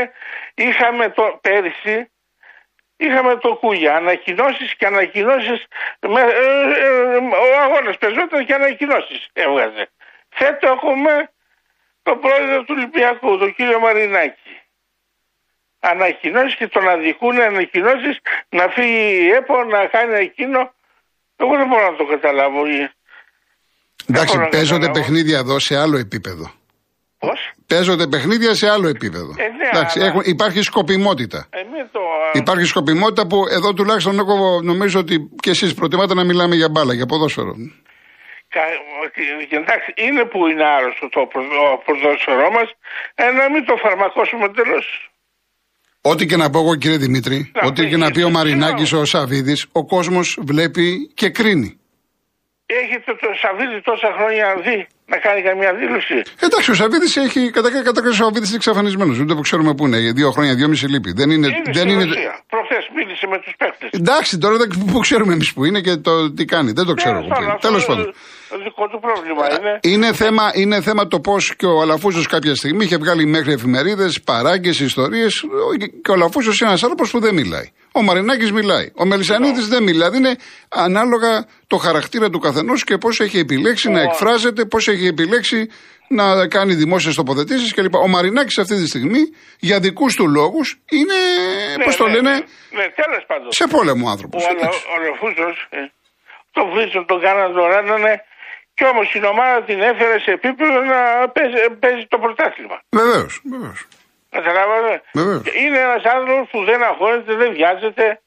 Είχαμε 0.67 1.05
το 1.17 1.23
πέρυσι, 1.45 1.97
είχαμε 3.05 3.33
το 3.43 3.50
Κούγια, 3.61 3.93
ανακοινώσεις 4.01 4.69
και 4.77 4.85
ανακοινώσεις. 4.85 5.59
Με, 6.13 6.21
ε, 6.21 6.45
ε, 6.83 7.17
ο 7.45 7.47
αγώνας 7.65 7.95
πεζόταν 8.03 8.45
και 8.47 8.53
ανακοινώσεις 8.61 9.21
έβγαζε. 9.43 9.83
Φέτο 10.39 10.65
έχουμε 10.75 11.13
τον 12.07 12.15
πρόεδρο 12.23 12.57
του 12.65 12.73
Ολυμπιακού, 12.77 13.29
τον 13.38 13.51
κύριο 13.57 13.79
Μαρινάκη. 13.85 14.53
Ανακοινώσεις 15.83 16.55
και 16.55 16.67
τον 16.67 16.89
αδικούν 16.89 17.41
ανακοινώσεις 17.41 18.15
να 18.50 18.67
φύγει 18.67 19.25
η 19.25 19.29
ΕΠΟ 19.29 19.63
να 19.63 19.85
κάνει 19.85 20.13
εκείνο. 20.15 20.59
Εγώ 21.35 21.55
δεν 21.57 21.67
μπορώ 21.67 21.91
να 21.91 21.95
το 21.97 22.05
καταλάβω. 22.05 22.59
Εντάξει, 24.09 24.35
μπορώ 24.35 24.45
να 24.45 24.50
παίζονται 24.50 24.85
καταλάβω. 24.85 24.93
παιχνίδια 24.93 25.38
εδώ 25.38 25.59
σε 25.59 25.77
άλλο 25.77 25.97
επίπεδο. 25.97 26.51
Πώς; 27.19 27.39
Παίζονται 27.67 28.07
παιχνίδια 28.07 28.53
σε 28.55 28.69
άλλο 28.69 28.88
επίπεδο. 28.88 29.33
Ε, 29.38 29.47
ναι, 29.47 29.67
Εντάξει, 29.73 30.00
αλλά- 30.00 30.07
έχουν- 30.07 30.21
υπάρχει 30.25 30.61
σκοπιμότητα. 30.61 31.47
Εμείς 31.50 31.91
το. 31.91 32.00
Υπάρχει 32.33 32.65
σκοπιμότητα 32.65 33.27
που 33.27 33.38
εδώ 33.57 33.73
τουλάχιστον 33.73 34.19
εγώ 34.19 34.61
νομίζω 34.61 35.00
ότι 35.00 35.29
και 35.41 35.50
εσείς 35.50 35.73
προτιμάτε 35.73 36.13
να 36.13 36.23
μιλάμε 36.23 36.55
για 36.55 36.69
μπάλα, 36.69 36.93
για 36.93 37.05
ποδόσφαιρο. 37.05 37.53
Κα- 38.50 38.61
ότι- 39.03 39.45
και 39.50 39.55
Εντάξει, 39.55 39.93
είναι 39.95 40.25
που 40.25 40.47
είναι 40.47 40.63
άρρωστο 40.65 41.09
το 41.09 41.25
προ- 41.25 41.50
το 41.50 41.81
ποδόσφαιρός 41.85 42.50
μας, 42.51 42.69
ε, 43.15 43.31
να 43.31 43.50
μην 43.50 43.65
το 43.65 43.75
φαρμακώσουμε 43.75 44.50
τελώς. 44.50 45.10
Ό,τι 46.01 46.25
και 46.25 46.38
να 46.38 46.50
πω 46.50 46.60
εγώ 46.60 46.75
κύριε 46.75 46.98
Δημήτρη, 46.98 47.51
Να 47.53 47.67
ό,τι 47.67 47.81
πει, 47.84 47.89
και 47.89 47.98
να 47.98 48.12
πει 48.12 48.22
ο 48.22 48.27
τι 48.27 48.34
Μαρινάκης, 48.34 48.93
ο 48.93 49.05
Σαββίδης, 49.05 49.65
ο 49.72 49.86
κόσμος 49.86 50.39
βλέπει 50.41 51.12
και 51.13 51.29
κρίνει. 51.29 51.79
Έχετε 52.81 53.12
το 53.24 53.27
Σαββίδι 53.41 53.81
τόσα 53.89 54.10
χρόνια 54.17 54.46
δει 54.65 54.77
να 55.12 55.17
κάνει 55.25 55.41
καμία 55.50 55.72
δήλωση. 55.81 56.17
Εντάξει, 56.46 56.72
ο 56.72 56.74
Σαββίδης 56.74 57.15
έχει. 57.25 57.41
Κατά 57.55 57.70
κατά 57.88 58.01
ο 58.10 58.13
Σαββίδης 58.22 58.48
είναι 58.48 58.60
εξαφανισμένος. 58.62 59.20
Ούτε 59.20 59.34
που 59.36 59.41
ξέρουμε 59.41 59.74
πού 59.77 59.86
είναι. 59.88 59.98
Δύο 60.12 60.31
χρόνια, 60.31 60.53
δυόμιση 60.55 60.86
λείπει. 60.93 61.12
Δεν 61.20 61.29
είναι. 61.29 61.48
Είναι 61.48 61.62
δεν 61.65 61.75
στη 61.75 61.91
είναι... 61.91 62.03
Ρωσία. 62.03 62.34
Προχθές 62.53 62.84
μίλησε 62.96 63.25
με 63.27 63.38
τους 63.43 63.53
παίκτες. 63.58 63.89
Εντάξει, 64.00 64.38
τώρα 64.38 64.55
δεν 64.58 64.67
πού 64.91 65.00
ξέρουμε 65.00 65.34
εμείς 65.34 65.53
που 65.53 65.65
είναι 65.65 65.81
και 65.81 65.96
το 65.96 66.31
τι 66.31 66.46
κάνει. 66.46 66.72
Δεν 66.72 66.86
το 66.86 66.93
ξέρω 66.93 67.17
εγώ 67.17 67.27
που 67.27 67.41
είναι. 67.43 67.58
Τέλος 67.67 67.86
πάντων. 67.86 68.13
Δικό 68.63 68.88
του 68.88 69.00
πρόβλημα 69.00 69.46
είναι. 69.60 69.79
Είναι 69.81 70.13
θέμα, 70.13 70.51
είναι 70.53 70.81
θέμα 70.81 71.08
το 71.08 71.20
πώς 71.20 71.55
και 71.55 71.65
ο 71.65 71.81
Αλαφούζο 71.81 72.24
κάποια 72.29 72.55
στιγμή 72.55 72.84
είχε 72.86 72.98
βγάλει 72.98 73.25
μέχρι 73.25 73.51
εφημερίδες, 73.53 74.22
παράγκες, 74.22 74.79
ιστορίες. 74.79 75.43
Και 76.03 76.12
ο 76.12 76.13
Αλαφούζο 76.13 76.51
είναι 76.51 76.70
ένας 76.70 76.84
άνθρωπος 76.84 77.12
που 77.12 77.20
δεν 77.20 77.34
μιλάει. 77.34 77.72
Ο 77.93 78.01
Μαρινάκης 78.01 78.51
μιλάει. 78.51 78.91
Ο 78.96 79.05
Μελισανίδης 79.05 79.67
δεν 79.67 79.84
μιλάει. 79.84 80.10
Δηλαδή 80.10 80.17
είναι 80.17 80.36
ανάλογα 80.70 81.46
το 81.67 81.77
χαρακτήρα 81.77 82.29
του 82.29 82.39
καθενός 82.39 82.84
και 82.84 82.98
πώς 82.98 83.20
έχει 83.20 83.39
επιλέξει 83.39 83.89
να 83.89 84.00
Ο- 84.00 84.03
εκφράζεται, 84.03 84.65
πώς 84.65 84.88
έχει 84.88 85.05
επιλέξει 85.08 85.70
να 86.10 86.48
κάνει 86.48 86.74
δημόσιες 86.74 87.15
τοποθετήσεις 87.15 87.74
κλπ. 87.74 87.96
Ο 87.96 88.08
Μαρινάκης 88.08 88.58
αυτή 88.58 88.75
τη 88.75 88.88
στιγμή 88.88 89.20
για 89.60 89.79
δικούς 89.79 90.15
του 90.15 90.27
λόγους 90.29 90.79
είναι. 90.89 91.13
Ναι, 91.77 91.84
πώς 91.84 91.96
το 91.96 92.05
ναι, 92.08 92.13
λένε. 92.13 92.29
Ναι, 92.31 92.38
ναι 92.38 92.88
τέλος 93.01 93.24
πάντων. 93.27 93.51
Σε 93.51 93.67
πόλεμο 93.67 94.10
άνθρωπος. 94.10 94.43
Ο, 94.43 94.48
Αλα- 94.50 94.67
ο 94.93 94.96
Λεφούζο, 95.03 95.48
ε, 95.70 95.77
το 96.51 96.62
βρίζον, 96.74 97.05
τον 97.05 97.20
κάναν, 97.22 97.53
τον 97.53 97.65
ράνανε. 97.74 98.13
Κι 98.81 98.88
όμως 98.88 99.09
την 99.11 99.23
ομάδα 99.23 99.63
την 99.63 99.81
έφερε 99.81 100.19
σε 100.19 100.31
επίπεδο 100.31 100.79
να 100.81 101.29
παίζει, 101.29 101.69
παίζει 101.79 102.05
το 102.05 102.17
πρωτάθλημα. 102.19 102.81
Βεβαίως. 102.89 103.41
Βεβαίως. 103.43 103.88
Καταλάβατε; 104.29 105.01
Βεβαίως. 105.13 105.43
Είναι 105.55 105.79
ένας 105.79 106.03
άνθρωπος 106.03 106.50
που 106.50 106.63
δεν 106.63 106.83
αγχώνεται, 106.83 107.33
δεν 107.35 107.53
βιάζεται. 107.53 108.21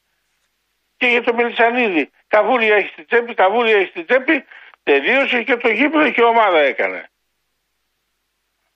Και 0.96 1.06
για 1.06 1.22
το 1.22 1.34
Μελισανίδη. 1.34 2.10
Καβούρια 2.26 2.74
έχει 2.74 2.88
στην 2.88 3.06
τσέπη, 3.06 3.34
καβούρια 3.34 3.76
έχει 3.76 3.88
στην 3.88 4.06
τσέπη. 4.06 4.44
Τελείωσε 4.82 5.42
και 5.42 5.56
το 5.56 5.68
γήπεδο 5.68 6.10
και 6.10 6.20
η 6.20 6.24
ομάδα 6.24 6.58
έκανε. 6.58 7.10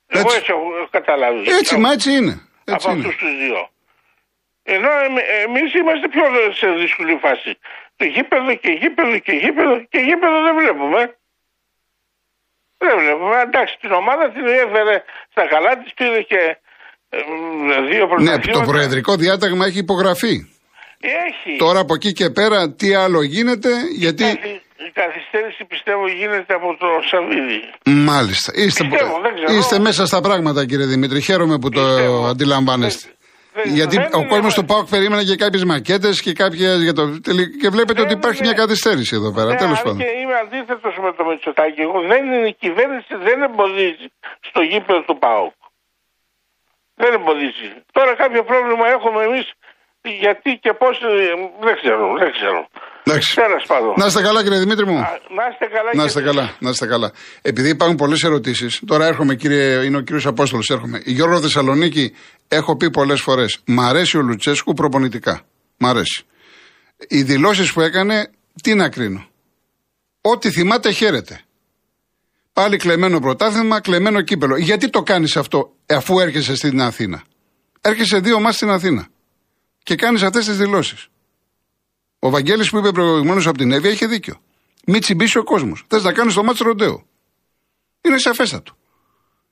Εγώ 0.07 0.21
Έτσι. 0.21 0.37
έτσι 0.37 0.51
έχω 0.51 0.87
καταλάβει. 0.89 1.49
Έτσι, 1.49 1.77
μα 1.77 1.91
έτσι 1.91 2.11
είναι. 2.11 2.47
Έτσι 2.65 2.87
από 2.87 2.97
είναι. 2.97 3.07
αυτούς 3.07 3.15
τους 3.21 3.37
δύο. 3.37 3.69
Ενώ 4.63 4.89
εμείς 5.45 5.73
είμαστε 5.73 6.07
πιο 6.07 6.23
σε 6.53 6.71
δύσκολη 6.71 7.17
φάση. 7.21 7.57
Το 7.95 8.05
γήπεδο 8.05 8.55
και 8.55 8.71
γήπεδο 8.71 9.17
και 9.17 9.31
γήπεδο 9.31 9.79
και 9.79 9.99
γήπεδο 9.99 10.41
δεν 10.41 10.55
βλέπουμε. 10.55 11.13
Δεν 12.83 12.93
βλέπουμε. 13.01 13.35
Εντάξει, 13.47 13.73
την 13.83 13.91
ομάδα 14.01 14.25
την 14.35 14.45
έφερε 14.63 14.95
στα 15.33 15.43
καλά 15.53 15.71
της, 15.81 15.93
πήρε 15.97 16.21
και 16.31 16.41
ε, 17.09 17.17
δύο 17.91 18.03
Ναι, 18.05 18.07
πρωταθλήματα. 18.07 18.51
το 18.59 18.61
προεδρικό 18.71 19.15
διάταγμα 19.15 19.65
έχει 19.65 19.79
υπογραφεί. 19.87 20.35
Έχει. 21.27 21.57
Τώρα 21.57 21.79
από 21.79 21.93
εκεί 21.93 22.11
και 22.13 22.29
πέρα 22.29 22.71
τι 22.73 22.93
άλλο 22.93 23.21
γίνεται, 23.21 23.69
γιατί. 24.03 24.23
Καθυ- 24.23 24.61
Η 24.87 24.91
καθυστέρηση 24.93 25.65
πιστεύω 25.65 26.07
γίνεται 26.07 26.53
από 26.53 26.77
το 26.79 26.87
Σαββίδι. 27.09 27.59
Μάλιστα. 27.85 28.51
Είστε, 28.55 28.83
Πιστεύω, 28.83 29.19
δεν 29.21 29.33
ξέρω. 29.35 29.53
είστε 29.59 29.79
μέσα 29.79 30.05
στα 30.05 30.21
πράγματα, 30.21 30.65
κύριε 30.65 30.85
Δημήτρη. 30.85 31.21
Χαίρομαι 31.21 31.57
που 31.59 31.69
το 31.69 31.81
Πιστεύω. 31.81 32.25
αντιλαμβάνεστε. 32.27 33.09
Δεν- 33.53 33.63
δεν- 33.63 33.73
Γιατί 33.73 33.95
δεν 33.95 34.05
ο 34.13 34.19
είναι 34.19 34.27
κόσμος 34.33 34.53
μα- 34.55 34.61
του 34.61 34.65
ΠΑΟΚ 34.69 34.85
περίμενε 34.89 35.23
και 35.23 35.35
κάποιες 35.35 35.63
μακέτες 35.63 36.21
και 36.21 36.33
κάποιες. 36.33 36.81
Για 36.81 36.93
το... 36.93 37.03
τελει- 37.21 37.51
Και 37.61 37.69
βλέπετε 37.75 37.93
Δεν 38.01 38.03
ότι 38.03 38.13
υπάρχει 38.13 38.39
είναι- 38.43 38.47
μια 38.53 38.57
καθυστέρηση 38.61 39.15
εδώ 39.15 39.29
πέρα. 39.33 39.49
Ναι, 39.51 39.55
Τέλος 39.63 39.77
αν 39.77 39.83
πάντων. 39.83 39.97
Και 39.99 40.09
είμαι 40.21 40.35
αντίθετος 40.43 40.93
με 41.05 41.13
το 41.17 41.23
Μητσοτάκη. 41.25 41.81
Εγώ 41.81 41.99
δεν 42.11 42.21
είναι 42.25 42.47
η 42.47 42.55
κυβέρνηση, 42.63 43.13
δεν 43.27 43.37
εμποδίζει 43.47 44.07
στο 44.49 44.61
γήπεδο 44.61 45.01
του 45.07 45.17
ΠΑΟΚ. 45.23 45.53
Δεν 47.01 47.13
εμποδίζει. 47.13 47.69
Τώρα 47.91 48.11
κάποιο 48.15 48.43
πρόβλημα 48.43 48.85
έχουμε 48.95 49.23
εμείς 49.23 49.47
γιατί 50.19 50.59
και 50.61 50.73
πώς. 50.81 50.95
Δεν 51.65 51.75
ξέρω, 51.81 52.03
δεν 52.21 52.31
ξέρω. 52.31 52.67
Εντάξει. 53.03 53.35
Τέλο 53.35 53.59
πάντων. 53.67 53.93
Να 53.97 54.05
είστε 54.05 54.21
καλά, 54.21 54.43
κύριε 54.43 54.59
Δημήτρη 54.59 54.85
μου. 54.85 54.97
Α, 54.97 55.07
Να 55.37 55.43
είστε 55.51 55.65
καλά 55.75 55.89
Να 55.93 56.01
και 56.01 56.07
είστε 56.07 56.19
εσείς. 56.19 56.31
καλά, 56.31 56.55
να 56.59 56.69
είστε 56.69 56.85
καλά. 56.85 57.11
Επειδή 57.41 57.69
υπάρχουν 57.69 57.95
πολλές 57.95 58.23
ερωτήσεις, 58.23 58.81
τώρα 58.85 59.05
έρχομαι, 59.05 59.35
κύριε, 59.35 59.83
είναι 59.85 59.97
ο 59.97 60.01
κύριος 60.01 60.25
Απόστολος, 60.25 60.69
έρχομαι. 60.69 61.01
Η 61.03 61.11
Γιώργο 61.11 61.39
Θεσσαλονίκη, 61.39 62.15
έχω 62.47 62.75
πει 62.77 62.89
πολλές 62.91 63.21
φορές, 63.21 63.59
μ' 63.65 63.79
αρέσει 63.79 64.17
ο 64.17 64.21
Λουτσέσκου 64.21 64.73
προπονητικά. 64.73 65.41
Μ' 65.77 65.85
αρέσει. 65.85 66.23
Οι 67.07 67.21
δηλώσεις 67.23 67.73
που 67.73 67.81
έκανε, 67.81 68.31
τι 68.63 68.73
να 68.73 68.89
κρίνω. 68.89 69.27
Ό,τι 70.21 70.51
θυμάται, 70.51 70.91
χαίρεται. 70.91 71.41
Πάλι 72.53 72.77
κλεμμένο 72.77 73.19
πρωτάθλημα, 73.19 73.81
κλεμμένο 73.81 74.21
κύπελο. 74.21 74.57
Γιατί 74.57 74.89
το 74.89 75.01
κάνεις 75.01 75.37
αυτό, 75.37 75.71
αφού 75.87 76.19
έρχεσαι 76.19 76.55
στην 76.55 76.81
Αθήνα; 76.81 77.21
Έρχεσαι 77.81 78.19
δύο 78.19 78.39
μάτς 78.39 78.55
στην 78.55 78.69
Αθήνα. 78.69 79.07
Και 79.83 79.95
κάνεις 79.95 80.23
αυτές 80.23 80.45
τις 80.45 80.57
δηλώσεις. 80.57 81.07
Ο 82.19 82.29
Βαγγέλης 82.29 82.69
που 82.69 82.77
είπε 82.77 82.91
προηγουμένως 82.91 83.47
από 83.47 83.57
την 83.57 83.71
Εύη 83.71 83.89
είχε 83.89 84.05
δίκιο. 84.05 84.41
Μην 84.85 85.01
τσιμπήσει 85.01 85.37
ο 85.37 85.43
κόσμος. 85.43 85.85
Θες 85.87 86.03
να 86.03 86.13
κάνεις 86.13 86.33
το 86.33 86.43
μάτσο 86.43 86.63
ροντέο. 86.63 87.05
Είναι 88.01 88.17
σαφέστατο. 88.17 88.77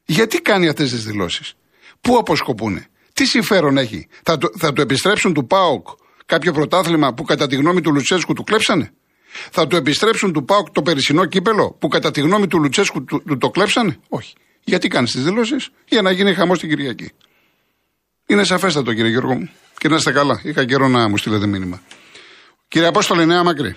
Γιατί 0.05 0.41
κάνει 0.41 0.67
αυτές 0.67 0.89
τις 0.89 1.03
δηλώσεις; 1.05 1.53
Πού 2.01 2.17
αποσκοπούνε; 2.17 2.88
Τι 3.13 3.25
συμφέρον 3.25 3.77
έχει; 3.77 4.07
Θα 4.24 4.38
το, 4.38 4.50
θα 4.57 4.74
το 4.74 4.81
επιστρέψουν 4.81 5.34
του 5.34 5.48
ΠΑΟΚ 5.48 5.88
κάποιο 6.25 6.51
πρωτάθλημα 6.51 7.13
που 7.13 7.24
κατά 7.24 7.48
τη 7.48 7.55
γνώμη 7.55 7.81
του 7.81 7.93
Λουτσέσκου 7.93 8.34
του 8.34 8.43
κλέψανε; 8.43 8.93
Θα 9.51 9.67
του 9.67 9.75
επιστρέψουν 9.75 10.34
του 10.34 10.46
Πάουκ 10.46 10.69
το 10.69 10.81
περσινό 10.81 11.25
κύπελο 11.25 11.75
που 11.79 11.88
κατά 11.88 12.12
τη 12.12 12.22
γνώμη 12.22 12.48
του 12.48 12.60
Λουτσέσκου 12.60 13.03
του, 13.03 13.24
του 13.24 13.38
το 13.38 13.50
κλέψανε; 13.50 14.00
Όχι. 14.10 14.34
Γιατί 14.63 14.88
κάνεις 14.88 15.12
τις 15.12 15.24
δηλώσεις, 15.24 15.69
για 15.88 16.01
να 16.01 16.12
γίνει 16.12 16.34
χαμός 16.34 16.60
την 16.60 16.69
Κυριακή. 16.69 17.12
Είναι 18.27 18.43
σαφέστατο 18.43 18.93
κύριε 18.93 19.10
Γιώργο 19.12 19.34
μου. 19.34 19.50
Και 19.77 19.88
να 19.88 19.96
είστε 19.96 20.12
καλά. 20.12 20.41
Είχα 20.43 20.65
καιρό 20.65 20.88
να 20.88 21.10
μου 21.10 21.17
στείλετε 21.17 21.48
μήνυμα. 21.48 21.81
Κύριε 22.67 22.88
Απόστολε, 22.88 23.25
νέα 23.25 23.43
μακρύ. 23.43 23.75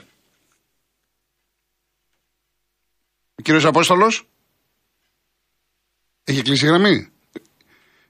Κύριος 3.42 3.64
Απόστολος. 3.64 4.25
Έχει 6.25 6.42
κλείσει 6.42 6.64
η 6.64 6.69
γραμμή; 6.69 7.12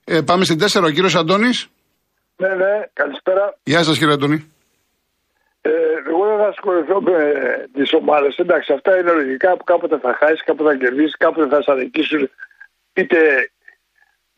Ε, 0.04 0.20
πάμε 0.20 0.44
στην 0.44 0.58
4, 0.58 0.82
ο 0.84 0.90
κύριος 0.90 1.14
Αντώνης. 1.14 1.68
Ναι, 2.36 2.48
ναι, 2.48 2.72
καλησπέρα. 2.92 3.58
Γεια 3.62 3.82
σας 3.82 3.98
κύριε 3.98 4.14
Αντώνη. 4.14 4.52
Ε, 5.60 5.70
εγώ 6.08 6.26
δεν 6.26 6.38
θα 6.38 6.48
ασχοληθώ 6.48 7.00
με 7.00 7.18
τις 7.72 7.92
ομάδες. 7.92 8.36
Εντάξει, 8.36 8.72
αυτά 8.72 8.98
είναι 8.98 9.12
λογικά 9.12 9.56
που 9.56 9.64
κάποτε 9.64 9.98
θα 9.98 10.16
χάσεις, 10.18 10.44
κάποτε 10.44 10.70
θα 10.70 10.76
κερδίσεις, 10.76 11.16
κάποτε 11.16 11.48
θα 11.48 11.62
σε 11.62 11.70
αδικήσουν 11.72 12.30
είτε 12.92 13.18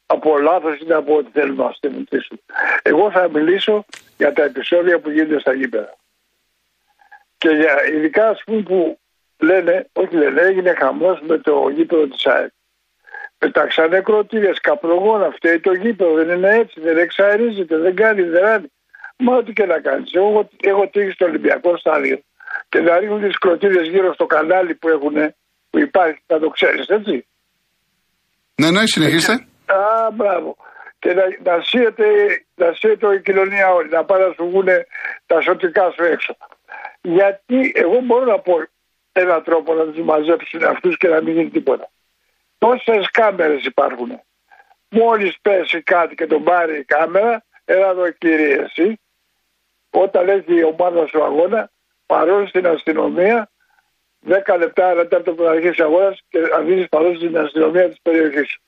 από 0.07 0.39
λάθος 0.39 0.79
είτε 0.79 0.95
από 0.95 1.17
ό,τι 1.17 1.31
θέλουν 1.31 1.57
να 1.57 1.71
στείλουν. 1.71 2.09
Εγώ 2.83 3.11
θα 3.11 3.29
μιλήσω 3.29 3.85
για 4.17 4.33
τα 4.33 4.43
επεισόδια 4.43 5.01
που 5.01 5.11
γίνονται 5.11 5.41
στα 5.41 5.53
γήπεδα. 5.53 5.97
Και 7.39 7.49
για, 7.49 7.75
ειδικά 7.95 8.29
ας 8.29 8.43
πούμε 8.45 8.63
που 8.63 8.99
λένε, 9.39 9.87
όχι 9.93 10.17
λένε, 10.17 10.41
έγινε 10.41 10.75
χαμός 10.79 11.21
με 11.21 11.39
το 11.39 11.69
γήπεδο 11.69 12.07
της 12.07 12.27
ΑΕΚ. 12.27 12.51
Πετάξανε 13.39 14.01
κροτήρια, 14.01 14.55
καπνογόνα, 14.61 15.31
φταίει 15.31 15.61
το 15.61 15.73
γήπεδο, 15.73 16.13
δεν 16.15 16.29
είναι 16.29 16.57
έτσι, 16.57 16.81
δεν 16.81 16.99
εξαερίζεται, 16.99 17.77
δεν 17.77 17.95
κάνει, 17.95 18.23
δεν 18.23 18.43
κάνει. 18.43 18.73
Μα 19.17 19.37
ό,τι 19.37 19.53
και 19.53 19.67
να 19.67 19.81
κάνεις. 19.81 20.13
Εγώ 20.13 20.49
έχω 20.61 20.89
τύχει 20.89 21.11
στο 21.11 21.25
Ολυμπιακό 21.25 21.77
στάδιο 21.77 22.23
και 22.69 22.81
να 22.81 22.99
ρίχνουν 22.99 23.23
τις 23.23 23.39
κροτήρες 23.39 23.89
γύρω 23.89 24.15
στο 24.15 24.27
κανάλι 24.27 24.75
που 24.75 24.89
έχουν, 24.89 25.35
που 25.71 25.79
υπάρχει, 25.79 26.23
θα 26.27 26.39
το 26.39 26.49
ξέρεις, 26.49 26.87
έτσι. 26.87 27.27
Ναι, 28.55 28.71
ναι, 28.71 28.87
συνεχίστε. 28.87 29.47
Α, 29.67 30.11
μπράβο. 30.13 30.57
Και 30.99 31.15
να, 31.15 31.23
να, 31.43 31.63
σύεται, 31.63 32.05
να 32.55 32.73
σύεται 32.73 33.15
η 33.15 33.23
κοινωνία 33.23 33.73
όλη, 33.73 33.89
να 33.89 34.05
πάνε 34.05 34.27
να 34.27 34.33
σου 34.33 34.49
βγουν 34.49 34.69
τα 35.27 35.41
σωτικά 35.41 35.91
σου 35.91 36.05
έξω. 36.05 36.37
Γιατί 37.01 37.73
εγώ 37.75 38.01
μπορώ 38.01 38.25
να 38.25 38.39
πω 38.39 38.63
έναν 39.13 39.43
τρόπο 39.43 39.75
να 39.75 39.85
τους 39.85 40.05
μαζέψουν 40.05 40.65
αυτούς 40.65 40.97
και 40.97 41.09
να 41.09 41.23
μην 41.23 41.35
γίνει 41.35 41.51
τίποτα. 41.51 41.91
Τόσες 42.59 43.11
κάμερες 43.11 43.65
υπάρχουν. 43.65 44.21
Μόλις 44.89 45.39
πέσει 45.43 45.83
κάτι 45.83 46.15
και 46.15 46.27
τον 46.27 46.43
πάρει 46.43 46.79
η 46.79 46.85
κάμερα, 46.85 47.45
έλα 47.65 47.89
εδώ 47.89 48.11
κύριε 48.11 48.55
εσύ, 48.55 49.01
όταν 49.91 50.29
έχει 50.29 50.55
η 50.55 50.65
ομάδα 50.65 51.07
σου 51.07 51.25
αγώνα, 51.25 51.71
παρόν 52.07 52.49
στην 52.49 52.67
αστυνομία, 52.67 53.51
10 54.27 54.59
λεπτά, 54.59 54.91
ένα 54.91 55.03
τέταρτο 55.03 55.33
που 55.33 55.43
θα 55.43 55.51
αρχίσει 55.51 55.83
αγώνας 55.83 56.23
και 56.29 56.39
αφήσει 56.55 56.89
παρόν 56.89 57.17
στην 57.17 57.39
αστυνομία 57.39 57.89
της 57.89 58.01
περιοχής 58.03 58.49
σου. 58.49 58.61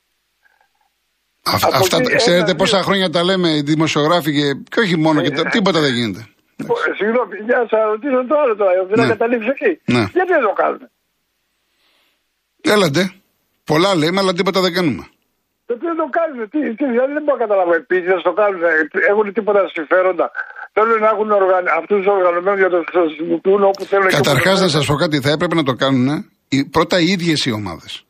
Αυτά, 1.52 2.00
ξέρετε 2.16 2.54
πόσα 2.54 2.82
χρόνια 2.82 3.10
τα 3.10 3.24
λέμε 3.24 3.48
οι 3.48 3.60
δημοσιογράφοι 3.60 4.32
και, 4.32 4.46
και 4.70 4.80
όχι 4.80 4.96
μόνο, 4.96 5.22
και 5.22 5.32
ε, 5.40 5.48
τίποτα 5.50 5.80
δεν 5.80 5.92
γίνεται. 5.94 6.28
Συγγνώμη, 6.96 7.36
για 7.46 7.66
να 7.70 7.84
ρωτήσω 7.84 8.26
το 8.26 8.34
άλλο 8.42 8.56
τώρα, 8.56 8.70
δεν 8.88 8.98
να 8.98 9.06
καταλήξω 9.06 9.50
εκεί. 9.50 9.80
Ναι. 9.84 10.02
Γιατί 10.12 10.32
δεν 10.36 10.42
το 10.42 10.52
κάνουμε; 10.62 10.90
Έλατε. 12.60 13.12
Πολλά 13.64 13.94
λέμε, 13.94 14.20
αλλά 14.20 14.32
τίποτα 14.32 14.60
δεν 14.60 14.72
κάνουμε. 14.72 15.04
Γιατί 15.66 15.84
δεν 15.90 15.96
το 15.96 16.08
κάνουμε, 16.18 16.46
τι, 16.46 16.58
τι, 16.78 16.84
δηλαδή 16.94 17.12
δεν 17.12 17.22
μπορώ 17.22 17.36
να 17.38 17.44
καταλάβω. 17.44 17.72
Επίσης 17.74 18.06
δεν 18.12 18.22
το 18.22 18.32
κάνουν, 18.32 18.60
έχουν 19.10 19.32
τίποτα 19.32 19.60
συμφέροντα. 19.72 20.30
Θέλουν 20.72 21.00
να 21.00 21.08
έχουν 21.14 21.30
οργαν... 21.30 21.64
αυτούς 21.78 21.96
τους 21.96 22.06
οργανωμένους 22.06 22.58
για 22.58 22.68
το 22.68 22.84
χρησιμοποιούν 22.90 23.62
όπου 23.64 23.84
θέλουν. 23.84 24.08
Καταρχάς, 24.08 24.60
να 24.60 24.68
σας 24.68 24.86
πω 24.86 24.94
κάτι, 24.94 25.20
θα 25.20 25.30
έπρεπε 25.30 25.54
να 25.54 25.62
το 25.62 25.74
κάνουν 25.74 26.30
πρώτα 26.70 27.00
οι 27.00 27.06
ίδιες 27.06 27.44
οι 27.46 27.52
ομάδες. 27.52 28.04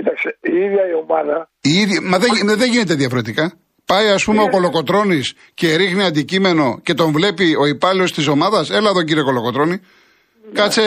Κοίταξε, 0.00 0.38
η 0.40 0.56
ίδια 0.56 0.88
η 0.92 0.94
ομάδα. 1.04 1.50
Η 1.60 1.72
ίδια, 1.82 2.00
μα 2.02 2.18
δεν, 2.18 2.30
δεν 2.56 2.70
γίνεται 2.70 2.94
διαφορετικά. 2.94 3.52
Πάει, 3.86 4.08
ας 4.08 4.24
πούμε, 4.24 4.42
ο 4.42 4.48
Κολοκοτρόνη 4.48 5.20
και 5.54 5.76
ρίχνει 5.76 6.04
αντικείμενο 6.04 6.80
και 6.82 6.94
τον 6.94 7.12
βλέπει 7.12 7.56
ο 7.56 7.66
υπάλληλος 7.66 8.12
της 8.12 8.26
ομάδας. 8.26 8.70
Έλα 8.70 8.88
εδώ, 8.88 9.02
κύριε 9.02 9.22
Κολοκοτρόνη. 9.22 9.70
Ναι. 9.70 10.52
Κάτσε. 10.52 10.82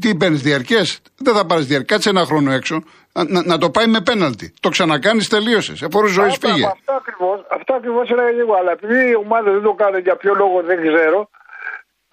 Τι 0.00 0.14
παίρνεις, 0.14 0.42
διαρκές; 0.42 1.00
Δεν 1.18 1.34
θα 1.34 1.46
πάρεις 1.46 1.66
διαρκέ. 1.66 1.92
Κάτσε 1.92 2.08
ένα 2.10 2.24
χρόνο 2.24 2.52
έξω. 2.52 2.82
Να, 3.28 3.42
να, 3.44 3.58
το 3.58 3.70
πάει 3.70 3.86
με 3.86 4.00
πέναλτι. 4.00 4.54
Το 4.60 4.68
ξανακάνεις, 4.68 5.28
τελείωσες. 5.28 5.82
Εφόρου 5.82 6.06
ζωής 6.06 6.38
πήγε. 6.38 6.64
Αυτό 6.66 6.92
ακριβώ 6.92 7.44
αυτό 7.58 7.74
ακριβώς 7.74 8.10
έλεγα 8.10 8.28
εγώ. 8.44 8.54
Αλλά 8.60 8.72
επειδή 8.78 9.10
οι 9.10 9.16
ομάδες 9.24 9.52
δεν 9.52 9.62
το 9.62 9.72
κάνουν 9.72 10.00
για 10.00 10.16
ποιο 10.16 10.32
λόγο 10.34 10.56
δεν 10.62 10.78
ξέρω, 10.86 11.18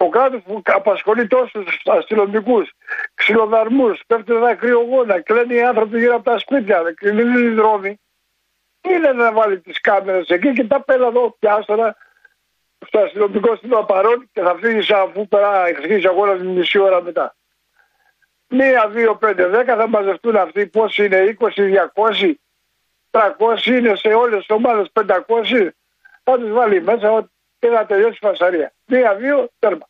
το 0.02 0.08
κράτος 0.08 0.42
που 0.42 0.62
απασχολεί 0.64 1.26
τόσους 1.26 1.80
αστυνομικούς, 1.84 2.70
ξυλοδαρμούς, 3.14 4.00
πέφτει 4.06 4.34
ένα 4.34 4.54
κρυογόνα, 4.54 5.20
κλαίνουν 5.20 5.50
οι 5.50 5.62
άνθρωποι 5.62 5.98
γύρω 5.98 6.14
από 6.14 6.24
τα 6.24 6.38
σπίτια, 6.38 6.82
κλείνουν 6.96 7.44
οι 7.44 7.54
δρόμοι 7.54 8.00
είναι 8.88 9.12
να 9.12 9.32
βάλει 9.32 9.60
τις 9.60 9.80
κάμερες 9.80 10.28
εκεί 10.28 10.52
και 10.52 10.64
τα 10.64 10.80
πέρα 10.80 11.06
εδώ 11.06 11.36
πιάστορα 11.38 11.96
στο 12.86 12.98
αστυνομικό 12.98 13.56
στην 13.56 13.70
παρόν 13.86 14.28
και 14.32 14.40
θα 14.40 14.56
φύγεις 14.60 14.90
αφού 14.90 15.28
περά 15.28 15.66
εξηγήσει 15.66 16.06
αγώνα 16.06 16.34
μισή 16.34 16.78
ώρα 16.78 17.02
μετά. 17.02 17.34
Μία, 18.48 18.88
δύο, 18.88 19.16
πέντε, 19.16 19.46
δέκα 19.46 19.76
θα 19.76 19.88
μαζευτούν 19.88 20.36
αυτοί 20.36 20.66
πώ 20.66 20.84
είναι, 20.96 21.36
20, 21.40 21.48
200, 21.94 22.34
300 23.10 23.66
είναι 23.66 23.96
σε 23.96 24.08
όλες 24.08 24.38
τις 24.38 24.56
ομάδες 24.56 24.90
500. 24.92 25.74
Θα 26.22 26.38
τους 26.38 26.52
βάλει 26.52 26.82
μέσα 26.82 27.30
και 27.58 27.68
να 27.68 27.86
τελειώσει 27.86 28.18
η 28.22 28.26
φασαρία. 28.26 28.72
Μία, 28.84 29.14
δύο, 29.14 29.48
τέρμα. 29.58 29.88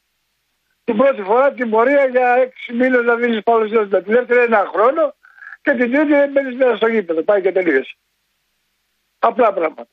Την 0.85 0.97
πρώτη 0.97 1.23
φορά 1.23 1.53
την 1.53 1.71
πορεία 1.71 2.07
για 2.07 2.35
έξι 2.43 2.73
μήνες 2.73 3.03
να 3.05 3.15
δίνεις 3.15 3.43
πάνω 3.43 3.65
Τη 3.65 4.13
δεύτερη 4.13 4.41
ένα 4.41 4.71
χρόνο 4.75 5.15
και 5.63 5.71
την 5.71 5.93
τρίτη 5.93 6.13
δεν 6.13 6.31
μπαίνεις 6.31 6.57
μέσα 6.57 6.77
στο 6.77 6.87
γήπεδο. 6.87 7.23
Πάει 7.23 7.41
και 7.41 7.53
τελείωσε. 7.53 7.97
Απλά 9.19 9.53
πράγματα. 9.53 9.89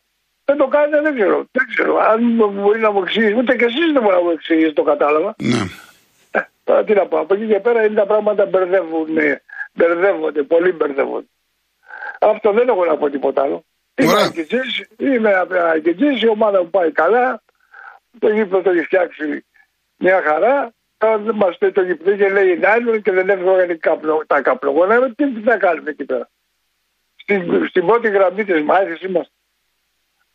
Δεν 0.45 0.58
το 0.58 0.67
κάνετε, 0.67 1.02
δεν 1.02 1.15
ξέρω. 1.15 1.45
Δεν 1.52 1.67
ξέρω. 1.67 1.97
Αν 1.97 2.36
μπορεί 2.36 2.80
να 2.80 2.91
μου 2.91 3.02
εξηγήσει, 3.02 3.34
ούτε 3.34 3.56
και 3.56 3.65
εσείς 3.65 3.91
δεν 3.93 4.02
μπορεί 4.02 4.15
να 4.15 4.21
μου 4.21 4.30
εξηγήσει, 4.30 4.73
το 4.73 4.84
κατάλαβα. 4.84 5.36
Ναι. 5.38 5.62
Ε, 6.32 6.39
τώρα 6.63 6.84
τι 6.84 6.93
να 6.93 7.06
πω. 7.06 7.19
Από 7.19 7.34
εκεί 7.34 7.47
και 7.47 7.60
πέρα 7.60 7.86
είναι 7.86 7.95
τα 7.95 8.06
πράγματα 8.06 8.45
μπερδεύουν, 8.45 9.08
μπερδεύονται, 9.73 10.43
πολύ 10.43 10.71
μπερδεύονται. 10.71 11.28
Αυτό 12.19 12.52
δεν 12.52 12.67
έχω 12.67 12.86
να 12.86 12.97
πω 12.97 13.10
τίποτα 13.10 13.41
άλλο. 13.41 13.65
Είμαι 13.95 14.21
αγκητζής, 14.21 14.88
είμαι 14.97 15.34
αγκητζής, 15.73 16.21
η 16.21 16.28
ομάδα 16.28 16.63
μου 16.63 16.69
πάει 16.69 16.91
καλά. 16.91 17.41
Το 18.19 18.30
γήπεδο 18.30 18.62
το 18.62 18.69
έχει 18.69 18.84
φτιάξει 18.84 19.45
μια 19.97 20.21
χαρά. 20.21 20.73
Δεν 21.26 21.36
μας 21.36 21.58
πει 21.60 21.72
το 21.72 21.82
γήπεδο 21.82 22.12
και 22.18 22.30
λέει 22.36 22.58
Νάιλον 22.64 23.02
και 23.02 23.12
δεν 23.12 23.30
έφυγαν 23.30 23.80
τα 24.28 24.42
καπλογόνα. 24.42 25.14
Τι 25.16 25.24
θα 25.50 25.58
κάνουμε 25.58 25.90
εκεί 25.90 26.06
πέρα 26.06 26.30
στην, 27.30 27.68
στην 27.70 27.86
πρώτη 27.86 28.08
γραμμή 28.10 28.44
της 28.46 28.64
μάχη 28.70 29.06
είμαστε. 29.08 29.34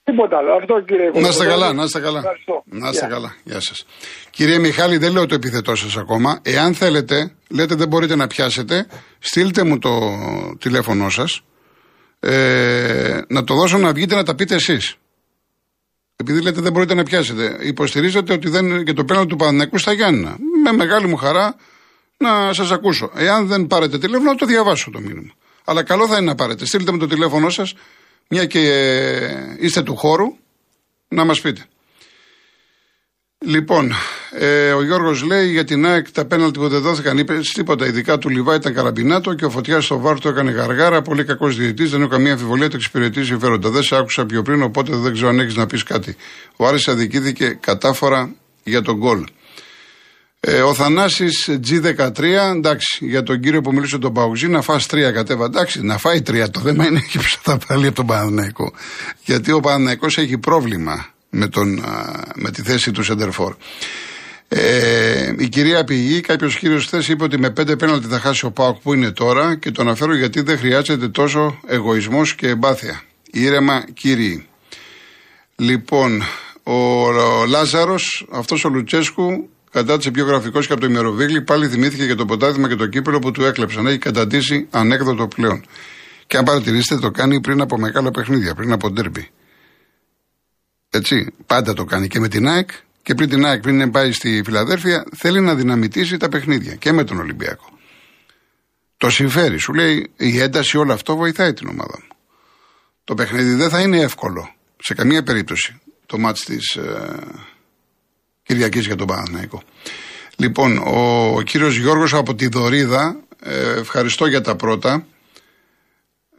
Τίποτα 0.05 0.37
άλλο. 0.39 0.53
Αυτό 0.53 0.81
κύριε 0.81 1.11
Να 1.15 1.29
είστε 1.29 1.47
καλά, 1.47 1.73
να 1.73 1.83
είστε 1.83 2.01
καλά. 2.01 2.23
Να 2.65 2.89
είστε 2.89 3.07
καλά. 3.07 3.35
Γεια 3.45 3.61
σας. 3.61 3.87
Κύριε 4.31 4.59
Μιχάλη, 4.59 4.97
δεν 4.97 5.13
λέω 5.13 5.27
το 5.27 5.35
επιθετό 5.35 5.75
σας 5.75 5.97
ακόμα. 5.97 6.41
Εάν 6.43 6.75
θέλετε, 6.75 7.35
λέτε 7.51 7.75
δεν 7.75 7.89
μπορείτε 7.89 8.17
να 8.17 8.27
πιάσετε, 8.27 8.87
στείλτε 9.19 9.65
μου 9.65 9.79
το 9.79 9.91
τηλέφωνό 10.59 11.09
σας. 11.09 11.41
Ε, 12.21 13.21
να 13.29 13.45
το 13.45 13.55
δώσω 13.55 13.79
να 13.79 13.93
βγείτε 13.93 14.15
να 14.15 14.23
τα 14.23 14.35
πείτε 14.35 14.55
εσείς. 14.55 14.97
Επειδή 16.17 16.41
λέτε 16.41 16.61
δεν 16.61 16.73
μπορείτε 16.73 16.95
να 16.95 17.03
πιάσετε. 17.03 17.59
Υποστηρίζετε 17.61 18.33
ότι 18.33 18.49
δεν 18.49 18.85
και 18.85 18.93
το 18.93 19.05
πέναλ 19.05 19.27
του 19.27 19.37
Παναγικού 19.37 19.79
στα 19.79 19.93
Γιάννα. 19.93 20.37
Με 20.65 20.73
μεγάλη 20.73 21.07
μου 21.07 21.17
χαρά 21.17 21.57
να 22.17 22.53
σας 22.53 22.71
ακούσω. 22.71 23.11
Εάν 23.15 23.47
δεν 23.47 23.67
πάρετε 23.67 23.99
τηλέφωνο, 23.99 24.31
να 24.31 24.37
το 24.37 24.47
διαβάσω 24.47 24.91
το 24.91 25.01
μήνυμα. 25.01 25.33
Αλλά 25.65 25.83
καλό 25.83 26.07
θα 26.09 26.17
είναι 26.17 26.27
να 26.27 26.35
πάρετε. 26.35 26.67
Στείλτε 26.67 26.93
με 26.93 26.99
το 26.99 27.07
τηλέφωνό 27.07 27.51
σας, 27.51 27.75
μια 28.29 28.47
και 28.47 28.59
ε, 28.59 29.57
είστε 29.59 29.83
του 29.83 29.97
χώρου, 29.97 30.37
να 31.09 31.25
μας 31.25 31.41
πείτε. 31.41 31.67
Λοιπόν, 33.47 33.93
ε, 34.31 34.73
ο 34.73 34.83
Γιώργος 34.83 35.23
λέει 35.23 35.51
για 35.51 35.65
την 35.65 35.87
ΑΕΚ 35.87 36.11
τα 36.11 36.25
πέναλτι 36.25 36.59
που 36.59 36.69
δεν 36.69 36.81
δόθηκαν. 36.81 37.19
Είπε 37.19 37.41
τίποτα. 37.53 37.87
Ειδικά 37.87 38.19
του 38.19 38.29
Λιβά 38.29 38.55
ήταν 38.55 38.75
καραμπινάτο 38.75 39.35
και 39.35 39.45
ο 39.45 39.51
Φωτιάς 39.51 39.85
στο 39.85 39.99
βάρ 39.99 40.19
του 40.19 40.29
έκανε 40.29 40.51
γαργάρα. 40.51 41.03
Πολύ 41.03 41.25
κακός 41.25 41.57
διαιτητής. 41.57 41.91
Δεν 41.91 42.01
έχω 42.01 42.11
καμία 42.11 42.33
αμφιβολία 42.33 42.69
το 42.69 42.77
εξυπηρετείς 42.77 43.27
συμφέροντα. 43.27 43.71
Δεν 43.71 43.83
σε 43.83 43.97
άκουσα 43.97 44.27
πιο 44.27 44.43
πριν, 44.43 44.63
οπότε 44.63 44.97
δεν 44.97 45.13
ξέρω 45.13 45.29
αν 45.29 45.39
έχεις 45.39 45.57
να 45.57 45.67
πεις 45.67 45.83
κάτι. 45.83 46.17
Ο 46.57 46.67
Άρης 46.67 46.89
αδικήθηκε 46.89 47.59
κατάφορα 47.61 48.35
για 48.63 48.83
τον 48.83 48.97
γκολ. 48.97 49.25
Ε, 50.41 50.63
ο 50.63 50.75
Θανάσης 50.75 51.51
G13, 51.69 52.23
εντάξει, 52.55 53.07
για 53.07 53.23
τον 53.23 53.41
κύριο 53.41 53.61
που 53.61 53.73
μιλούσε 53.73 53.99
τον 53.99 54.13
Παουζή, 54.13 54.49
να 54.49 54.63
φας 54.63 54.87
τρία 54.87 55.11
κατέβα. 55.11 55.45
Εντάξει, 55.45 55.83
να 55.83 55.99
φάει 55.99 56.23
τρία. 56.23 56.51
Το 56.51 56.61
θέμα 56.61 56.87
είναι 56.87 57.01
και 57.01 57.19
ποιος 57.19 57.39
θα 57.43 57.59
πάλι 57.67 57.87
από 57.87 57.97
τον 57.97 58.07
Παναναϊκό. 58.07 58.73
Γιατί 59.25 59.53
ο 59.53 59.61
Παναναϊκό 59.61 60.07
έχει 60.07 60.39
πρόβλημα 60.39 61.14
με, 61.35 61.49
τον, 61.49 61.85
με 62.35 62.51
τη 62.51 62.63
θέση 62.63 62.91
του 62.91 63.03
Σεντερφόρ. 63.03 63.55
Ε, 64.49 65.35
η 65.39 65.49
κυρία 65.49 65.85
Πηγή, 65.85 66.21
κάποιος 66.21 66.59
κύριος 66.59 66.87
χθες 66.87 67.09
είπε 67.09 67.25
ότι 67.25 67.39
με 67.39 67.51
πέντε 67.51 67.77
πέναλτι 67.77 68.07
θα 68.07 68.19
χάσει 68.19 68.45
ο 68.47 68.51
Πάοκ 68.51 68.81
που 68.83 68.95
είναι 68.95 69.11
τώρα 69.11 69.57
και 69.57 69.71
το 69.71 69.83
αναφέρω 69.83 70.17
γιατί 70.17 70.41
δεν 70.41 70.59
χρειάζεται 70.59 71.09
τόσο 71.09 71.61
εγωισμός 71.67 72.35
και 72.35 72.49
εμπάθεια. 72.49 73.03
Ήρεμα, 73.31 73.85
κύριοι. 73.95 74.47
Λοιπόν, 75.57 76.23
Ο, 76.67 77.07
ο 77.07 77.47
Λάζαρος, 77.47 78.27
αυτός 78.31 78.65
ο 78.65 78.69
Λουτσέσκου, 78.69 79.49
κατάτησε 79.71 80.11
πιο 80.11 80.25
γραφικός 80.25 80.67
και 80.67 80.73
από 80.73 80.83
το 80.83 80.89
ημεροβίγλι, 80.89 81.43
πάλι 81.43 81.69
θυμήθηκε 81.69 82.05
για 82.05 82.17
το 82.17 82.25
ποτάθημα 82.25 82.69
και 82.69 82.75
το 82.75 82.87
κύπελο 82.87 83.19
που 83.19 83.31
του 83.31 83.45
έκλεψαν. 83.45 83.87
Έχει 83.87 83.99
κατατήσει 83.99 84.67
ανέκδοτο 84.71 85.29
πλέον. 85.29 85.65
Και 86.27 86.37
αν 86.37 86.45
παρατηρήσετε, 86.45 87.01
το 87.01 87.11
κάνει 87.11 87.41
πριν 87.41 87.61
από 87.61 87.79
μεγάλα 87.79 88.11
παιχνίδια, 88.11 88.55
πριν 88.55 88.73
από 88.73 88.91
ντέρμπι. 88.91 89.31
Έτσι, 90.95 91.33
πάντα 91.47 91.73
το 91.73 91.85
κάνει 91.85 92.09
και 92.09 92.21
με 92.21 92.29
την 92.29 92.49
ΑΕΚ 92.49 92.71
και 93.03 93.15
πριν 93.15 93.29
την 93.29 93.45
ΑΕΚ, 93.47 93.61
πριν 93.61 93.91
πάει 93.91 94.13
στη 94.13 94.43
Φιλαδέρφια, 94.45 95.05
θέλει 95.17 95.41
να 95.41 95.55
δυναμητήσει 95.55 96.17
τα 96.17 96.29
παιχνίδια 96.29 96.75
και 96.75 96.93
με 96.93 97.05
τον 97.05 97.19
Ολυμπιακό. 97.19 97.79
Το 98.97 99.11
συμφέρει, 99.11 99.59
σου 99.59 99.73
λέει 99.73 100.11
η 100.17 100.41
ένταση 100.41 100.77
όλο 100.77 100.93
αυτό 100.93 101.17
βοηθάει 101.17 101.53
την 101.53 101.69
ομάδα 101.69 101.99
μου. 101.99 102.17
Το 103.05 103.15
παιχνίδι 103.15 103.55
δεν 103.55 103.69
θα 103.69 103.81
είναι 103.81 104.01
εύκολο 104.01 104.55
σε 104.79 104.95
καμία 104.95 105.23
περίπτωση 105.23 105.81
το 106.07 106.19
μάτς 106.19 106.45
της 106.45 106.77
ε, 106.77 107.19
Κυριακής 108.43 108.87
για 108.87 108.97
τον 108.97 109.07
Παναθηναϊκό. 109.07 109.63
Λοιπόν, 110.37 110.79
ο, 110.79 111.27
ο 111.37 111.43
κύριος 111.43 111.77
Γιώργος 111.77 112.15
από 112.15 112.35
τη 112.35 112.47
Δωρίδα, 112.47 113.17
ε, 113.41 113.79
ευχαριστώ 113.79 114.27
για 114.27 114.41
τα 114.41 114.57
πρώτα. 114.57 115.07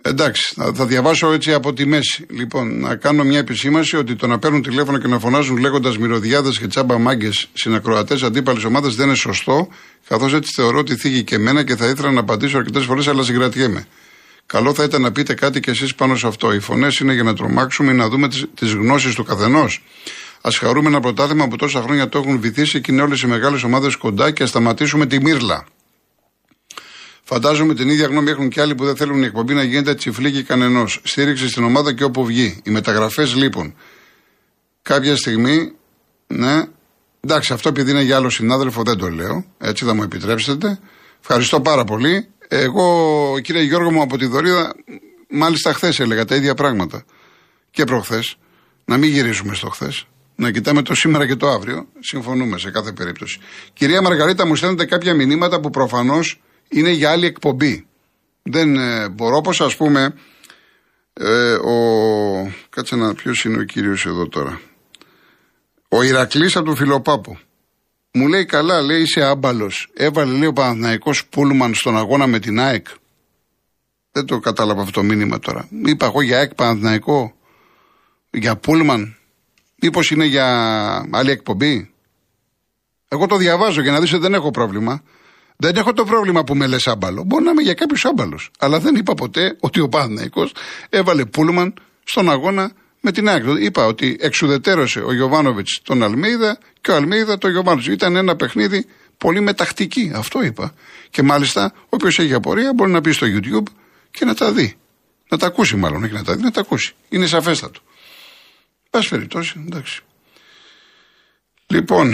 Εντάξει, 0.08 0.56
θα, 0.74 0.86
διαβάσω 0.86 1.32
έτσι 1.32 1.54
από 1.54 1.74
τη 1.74 1.86
μέση. 1.86 2.26
Λοιπόν, 2.30 2.80
να 2.80 2.96
κάνω 2.96 3.24
μια 3.24 3.40
επισήμαση 3.40 3.98
ότι 3.98 4.16
το 4.16 4.28
να 4.28 4.40
παίρνουν 4.40 4.62
τηλέφωνο 4.62 4.98
και 4.98 5.08
να 5.08 5.20
φωνάζουν 5.20 5.58
λέγοντας 5.58 5.98
μυρωδιάδες 5.98 6.60
και 6.60 6.68
τσάμπα 6.68 6.98
μάγκες 6.98 7.48
συνακροατέ 7.54 8.18
αντίπαλε 8.24 8.66
ομάδε 8.66 8.90
δεν 8.90 9.06
είναι 9.06 9.16
σωστό, 9.16 9.68
καθώς 10.08 10.34
έτσι 10.34 10.52
θεωρώ 10.56 10.80
ότι 10.80 10.96
θίγει 10.96 11.24
και 11.24 11.36
εμένα 11.36 11.64
και 11.64 11.76
θα 11.76 11.88
ήθελα 11.88 12.12
να 12.12 12.20
απαντήσω 12.20 12.58
αρκετές 12.58 12.86
φορές, 12.86 13.08
αλλά 13.08 13.24
συγκρατιέμαι. 13.24 13.88
Καλό 14.46 14.74
θα 14.74 14.84
ήταν 14.84 15.02
να 15.02 15.12
πείτε 15.12 15.34
κάτι 15.34 15.60
κι 15.60 15.70
εσείς 15.70 15.96
πάνω 15.96 16.16
σε 16.16 16.28
αυτό. 16.28 16.54
Οι 16.54 16.60
φωνές 16.60 16.98
είναι 16.98 17.14
για 17.14 17.24
να 17.24 17.36
τρομάξουμε 17.36 17.92
ή 17.92 17.96
να 17.96 18.10
δούμε 18.10 18.28
τις 18.56 18.74
γνώσεις 18.74 19.16
του 19.16 19.24
καθενός. 19.24 19.84
Α 20.42 20.50
χαρούμε 20.60 20.88
ένα 20.88 21.00
πρωτάθλημα 21.00 21.48
που 21.48 21.56
τόσα 21.56 21.82
χρόνια 21.82 22.10
το 22.10 22.18
έχουν 22.18 22.40
βυθίσει 22.40 22.82
και 22.82 22.92
είναι 22.92 23.02
όλες 23.02 23.22
οι 23.22 23.28
μεγάλες 23.28 23.64
ομάδες 23.64 23.96
κοντά 23.96 24.32
και 24.32 24.44
ας 24.44 24.50
σταματήσουμε 24.50 25.06
τη 25.06 25.22
μύρλα. 25.22 25.66
Φαντάζομαι 27.28 27.74
την 27.74 27.90
ίδια 27.90 28.08
γνώμη 28.08 28.30
έχουν 28.30 28.50
και 28.50 28.62
άλλοι 28.62 28.76
που 28.76 28.86
δεν 28.86 28.96
θέλουν 28.96 29.22
η 29.22 29.26
εκπομπή 29.26 29.54
να 29.54 29.64
γίνεται 29.64 29.96
τσιφλίκη 29.96 30.44
κανενό. 30.44 30.88
Στήριξη 30.88 31.50
στην 31.50 31.64
ομάδα 31.64 31.94
και 31.94 32.04
όπου 32.04 32.26
βγει. 32.26 32.62
Οι 32.64 32.72
μεταγραφές 32.72 33.36
λοιπόν. 33.36 33.76
Κάποια 34.82 35.16
στιγμή, 35.16 35.72
ναι, 36.28 36.64
εντάξει, 37.22 37.54
αυτό 37.54 37.70
επειδή 37.70 37.92
είναι 37.92 38.02
για 38.02 38.16
άλλο 38.16 38.30
συνάδελφο 38.30 38.84
δεν 38.84 38.98
το 38.98 39.10
λέω. 39.10 39.46
Έτσι 39.58 39.86
θα 39.86 39.94
μου 39.94 40.04
επιτρέψετε. 40.04 40.80
Ευχαριστώ 41.20 41.62
πάρα 41.62 41.84
πολύ. 41.84 42.28
Εγώ, 42.48 43.40
κύριε 43.42 43.62
Γιώργο 43.62 43.92
μου 43.92 44.02
από 44.02 44.18
τη 44.18 44.26
Δωρίδα, 44.26 44.76
μάλιστα 45.30 45.74
χθες 45.74 46.00
έλεγα 46.00 46.26
τα 46.26 46.36
ίδια 46.36 46.54
πράγματα. 46.54 47.06
Και 47.72 47.84
προχθές. 47.84 48.36
Να 48.86 48.98
μην 48.98 49.10
γυρίσουμε 49.10 49.54
στο 49.54 49.70
χθες. 49.70 50.08
Να 50.36 50.52
κοιτάμε 50.52 50.82
το 50.82 50.96
σήμερα 50.96 51.28
και 51.28 51.36
το 51.36 51.50
αύριο. 51.50 51.88
Συμφωνούμε 52.00 52.58
σε 52.58 52.72
κάθε 52.72 52.92
περίπτωση. 52.92 53.40
Κυρία 53.74 54.02
Μαργαρίτα, 54.02 54.46
μου 54.46 54.56
στέλνετε 54.56 54.86
κάποια 54.86 55.14
μηνύματα 55.14 55.60
που 55.60 55.70
προφανώς 55.70 56.40
είναι 56.70 56.90
για 56.90 57.12
άλλη 57.12 57.26
εκπομπή. 57.26 57.88
Δεν 58.44 58.76
ε, 58.76 59.10
μπορώ, 59.10 59.36
όπως 59.36 59.62
ας 59.62 59.76
πούμε, 59.76 60.14
ε, 61.14 61.54
ο... 61.54 62.52
Κάτσε 62.70 62.96
να, 62.96 63.14
ποιος 63.14 63.46
είναι 63.46 63.58
ο 63.58 63.64
κύριος 63.64 64.06
εδώ 64.06 64.28
τώρα. 64.28 64.62
Ο 65.90 66.02
Ηρακλής 66.02 66.56
από 66.56 66.66
τον 66.66 66.76
Φιλοπάπο. 66.76 67.40
Μου 68.14 68.28
λέει 68.28 68.46
καλά, 68.46 68.82
λέει 68.82 69.02
είσαι 69.02 69.24
άμπαλος. 69.24 69.90
Έβαλε 69.94 70.32
λέει 70.32 70.48
ο 70.48 70.54
Παναθηναϊκός 70.54 71.26
Πούλμαν 71.26 71.74
στον 71.74 71.98
αγώνα 71.98 72.28
με 72.28 72.40
την 72.40 72.60
ΑΕΚ. 72.60 72.88
Δεν 74.12 74.26
το 74.26 74.40
κατάλαβα 74.40 74.82
αυτό 74.82 74.92
το 74.92 75.04
μήνυμα 75.04 75.40
τώρα. 75.40 75.68
Είπα 75.86 76.06
εγώ 76.06 76.22
για 76.22 76.38
ΑΕΚ 76.38 76.56
Παναθηναϊκό, 76.56 77.36
για 78.30 78.56
Πούλμαν. 78.56 79.18
Μήπως 79.82 80.12
είναι 80.12 80.26
για 80.26 80.48
άλλη 81.12 81.32
εκπομπή. 81.32 81.94
Εγώ 83.08 83.26
το 83.26 83.38
διαβάζω 83.38 83.82
για 83.82 83.92
να 83.92 84.00
δεις 84.00 84.14
ότι 84.14 84.22
δεν 84.22 84.34
έχω 84.34 84.52
πρόβλημα. 84.52 85.04
Δεν 85.58 85.76
έχω 85.76 85.94
το 85.94 86.06
πρόβλημα 86.06 86.44
που 86.44 86.56
με 86.56 86.68
λες 86.68 86.88
άμπαλο. 86.88 87.24
Μπορεί 87.24 87.44
να 87.44 87.52
είμαι 87.52 87.62
για 87.62 87.74
κάποιους 87.74 88.06
άμπαλους. 88.06 88.52
Αλλά 88.60 88.80
δεν 88.80 88.96
είπα 88.96 89.14
ποτέ 89.14 89.58
ότι 89.60 89.80
ο 89.80 89.90
Παναθηναϊκός 89.90 90.52
έβαλε 90.90 91.26
πούλμαν 91.26 91.74
στον 92.04 92.30
αγώνα 92.30 92.72
με 93.02 93.12
την 93.12 93.30
άκρη. 93.30 93.66
Είπα 93.66 93.86
ότι 93.86 94.18
εξουδετέρωσε 94.20 95.00
ο 95.00 95.14
Γιωβάνοβιτς 95.14 95.82
τον 95.84 96.04
Αλμίδα 96.04 96.58
και 96.82 96.92
ο 96.92 96.96
Αλμίδα 96.96 97.38
τον 97.38 97.52
Γιωβάνοβιτς. 97.52 97.88
Ήταν 97.88 98.16
ένα 98.16 98.36
παιχνίδι 98.36 98.86
πολύ 99.18 99.42
μετακτική. 99.42 100.12
Αυτό 100.16 100.44
είπα. 100.44 100.74
Και 101.10 101.24
μάλιστα, 101.24 101.74
όποιος 101.90 102.20
έχει 102.20 102.34
απορία 102.34 102.74
μπορεί 102.74 102.92
να 102.92 103.02
πει 103.02 103.12
στο 103.12 103.28
YouTube 103.30 103.74
και 104.12 104.26
να 104.26 104.34
τα 104.34 104.52
δει. 104.52 104.76
Να 105.30 105.38
τα 105.38 105.46
ακούσει, 105.48 105.76
μάλλον, 105.76 106.04
όχι 106.04 106.14
να 106.14 106.24
τα 106.24 106.36
δει, 106.36 106.44
να 106.44 106.52
τα 106.52 106.62
ακούσει. 106.62 106.94
Είναι 107.10 107.26
σαφέστατο. 107.26 107.80
Πάση 108.90 109.10
περιπτώσει, 109.10 109.64
εντάξει. 109.68 110.05
Λοιπόν, 111.68 112.14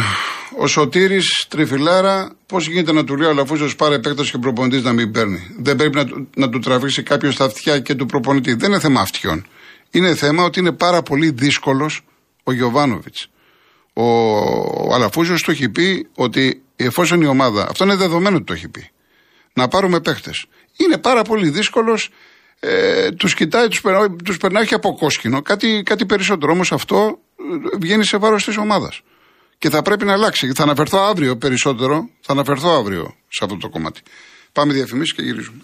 ο 0.58 0.68
Σωτήρης 0.68 1.46
Τριφυλάρα, 1.50 2.36
πώς 2.46 2.68
γίνεται 2.68 2.92
να 2.92 3.04
του 3.04 3.16
λέει 3.16 3.30
ο 3.30 3.34
Λαφούζο 3.34 3.76
πάρε 3.76 3.96
επέκταση 3.96 4.32
και 4.32 4.38
προπονητής 4.38 4.84
να 4.84 4.94
μην 4.94 5.12
παίρνει. 5.12 5.56
Δεν 5.58 5.76
πρέπει 5.76 5.96
να, 5.96 6.06
να 6.36 6.50
του 6.50 6.60
τραβήξει 6.60 7.04
κάποιος 7.04 7.34
στα 7.34 7.46
αυτιά 7.46 7.80
και 7.80 7.96
του 7.96 8.06
προπονητή. 8.06 8.54
Δεν 8.54 8.70
είναι 8.70 8.80
θέμα 8.80 9.02
αυτιών. 9.02 9.48
Είναι 9.92 10.16
θέμα 10.16 10.44
ότι 10.44 10.60
είναι 10.60 10.72
πάρα 10.72 11.02
πολύ 11.02 11.30
δύσκολος 11.30 12.02
ο 12.44 12.52
Γιωβάνοβιτς. 12.52 13.28
Ο, 13.94 14.04
ο 14.04 14.94
Αλαφούζος 14.94 15.42
του 15.42 15.52
έχει 15.52 15.70
πει 15.70 16.08
ότι 16.16 16.62
εφόσον 16.76 17.22
η 17.22 17.26
ομάδα. 17.26 17.68
Αυτό 17.70 17.84
είναι 17.84 17.96
δεδομένο 17.96 18.36
ότι 18.36 18.46
το 18.46 18.54
έχει 18.54 18.68
πει. 18.68 18.90
Να 19.54 19.68
πάρουμε 19.68 20.00
παίχτε. 20.00 20.32
Είναι 20.78 20.98
πάρα 20.98 21.22
πολύ 21.22 21.50
δύσκολος. 21.50 22.10
Ε, 22.60 23.12
τους 23.12 23.34
κοιτάει, 23.34 23.68
τους 23.68 23.82
περνάει, 23.82 24.08
τους 24.24 24.38
περνάει 24.38 24.66
και 24.66 24.76
από 24.76 24.96
κόσκινο. 24.96 25.42
Κάτι, 25.42 25.82
κάτι 25.86 26.06
περισσότερο. 26.06 26.52
Όμως 26.52 26.72
αυτό 26.72 27.20
ε, 27.74 27.78
βγαίνει 27.78 28.06
σε 28.06 28.18
βάρος 28.18 28.46
της 28.46 28.58
ομάδας 28.58 29.02
και 29.62 29.70
θα 29.70 29.82
πρέπει 29.82 30.06
να 30.06 30.14
αλλάξει. 30.14 30.52
Θα 30.54 30.64
αναφερθώ 30.64 30.98
αύριο 30.98 31.38
περισσότερο, 31.38 32.10
θα 32.22 32.32
αναφερθώ 32.32 32.70
αύριο 32.70 33.16
σε 33.28 33.44
αυτό 33.44 33.58
το 33.58 33.70
κομμάτι. 33.70 34.02
Πάμε 34.52 34.74
διαφημίσεις 34.74 35.14
και 35.16 35.22
γυρίζουμε. 35.22 35.62